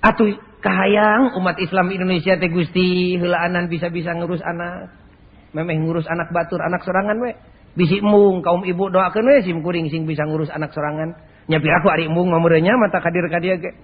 [0.00, 0.32] Atuh
[0.64, 4.96] kahayang umat Islam Indonesia teh Gusti heulaanan bisa-bisa ngurus anak.
[5.52, 7.36] Memeh ngurus anak batur anak sorangan we.
[7.76, 11.12] Bisi mung kaum ibu doakeun we sim kuring sing bisa ngurus anak sorangan.
[11.50, 13.74] Nyapi aku ari embung mamurenya mata kadir kadia ge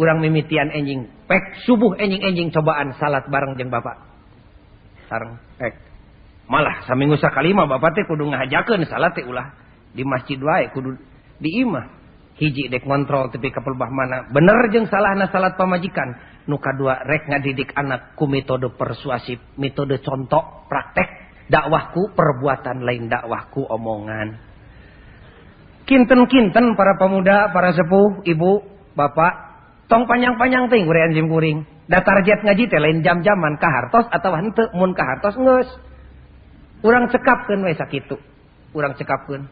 [0.00, 4.00] urang mimitian enjing pek subuh enjing-enjing cobaan salat bareng jeung bapak.
[5.12, 5.76] Sareng pek.
[6.48, 9.52] Malah saminggu sakali mah bapak teh kudu ngahajakeun salat teh ulah.
[9.92, 10.96] Di masjid wae kudu
[11.36, 12.00] di imah.
[12.32, 14.24] Hiji dek kontrol tapi kapelbah mana.
[14.32, 16.16] Bener jeung salahna salat pamajikan.
[16.48, 21.06] Nu kadua rek ngadidik anak ku metode persuasif metode contoh praktek
[21.52, 24.51] dakwahku perbuatan lain dakwahku omongan
[25.86, 28.62] kinten-kinten para pemuda para sepuh ibu
[28.94, 29.32] bapak
[29.90, 31.66] tong panjang-panjang ting kurian jim kuring.
[31.90, 35.68] Da target ngaji teh lain jam-jaman ka hartos atau henteu mun ka hartos geus
[36.86, 38.16] urang cekapkeun we sakitu.
[38.72, 39.44] Urang cekapkeun.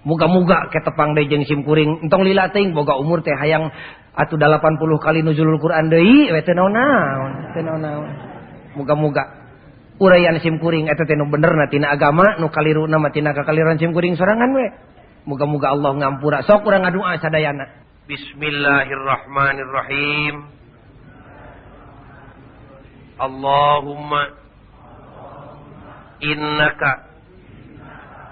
[0.00, 2.06] Muga-muga ketepang deui jeung sim kuring.
[2.06, 3.68] Entong lila ting boga umur teh hayang
[4.16, 8.10] atuh 80 kali nuzulul Quran deui we teu naon-naon teu naon-naon.
[8.76, 9.40] Muga-muga.
[10.00, 13.92] Uraian sim kuring eta teh nu benerna tina agama nu kaliruna mah tina kakaliran sim
[13.92, 14.66] kuring sorangan we.
[15.28, 16.40] Moga-moga Allah ngampura.
[16.48, 17.68] Sok urang ngadua sadayana.
[18.08, 20.48] Bismillahirrahmanirrahim.
[23.20, 24.32] Allahumma
[26.24, 27.04] innaka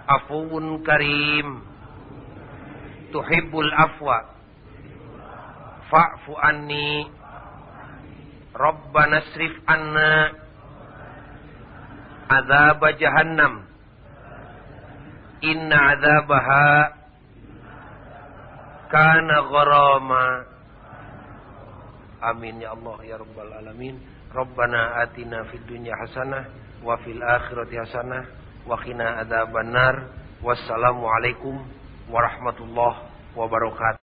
[0.08, 1.60] afuun karim
[3.12, 4.32] tuhibbul afwa
[5.92, 7.04] fa'fu anni
[8.56, 10.32] rabbana srif anna
[12.32, 13.67] azab jahannam
[15.42, 16.68] inna azabaha
[18.88, 20.24] kana gharama.
[22.18, 24.00] Amin ya Allah ya rabbal alamin.
[24.34, 26.44] Rabbana atina fid dunya hasanah
[26.82, 28.22] wa fil akhirati hasanah
[28.66, 30.10] wa qina adzabannar.
[30.42, 31.58] Wassalamu alaikum
[32.10, 34.07] warahmatullahi wabarakatuh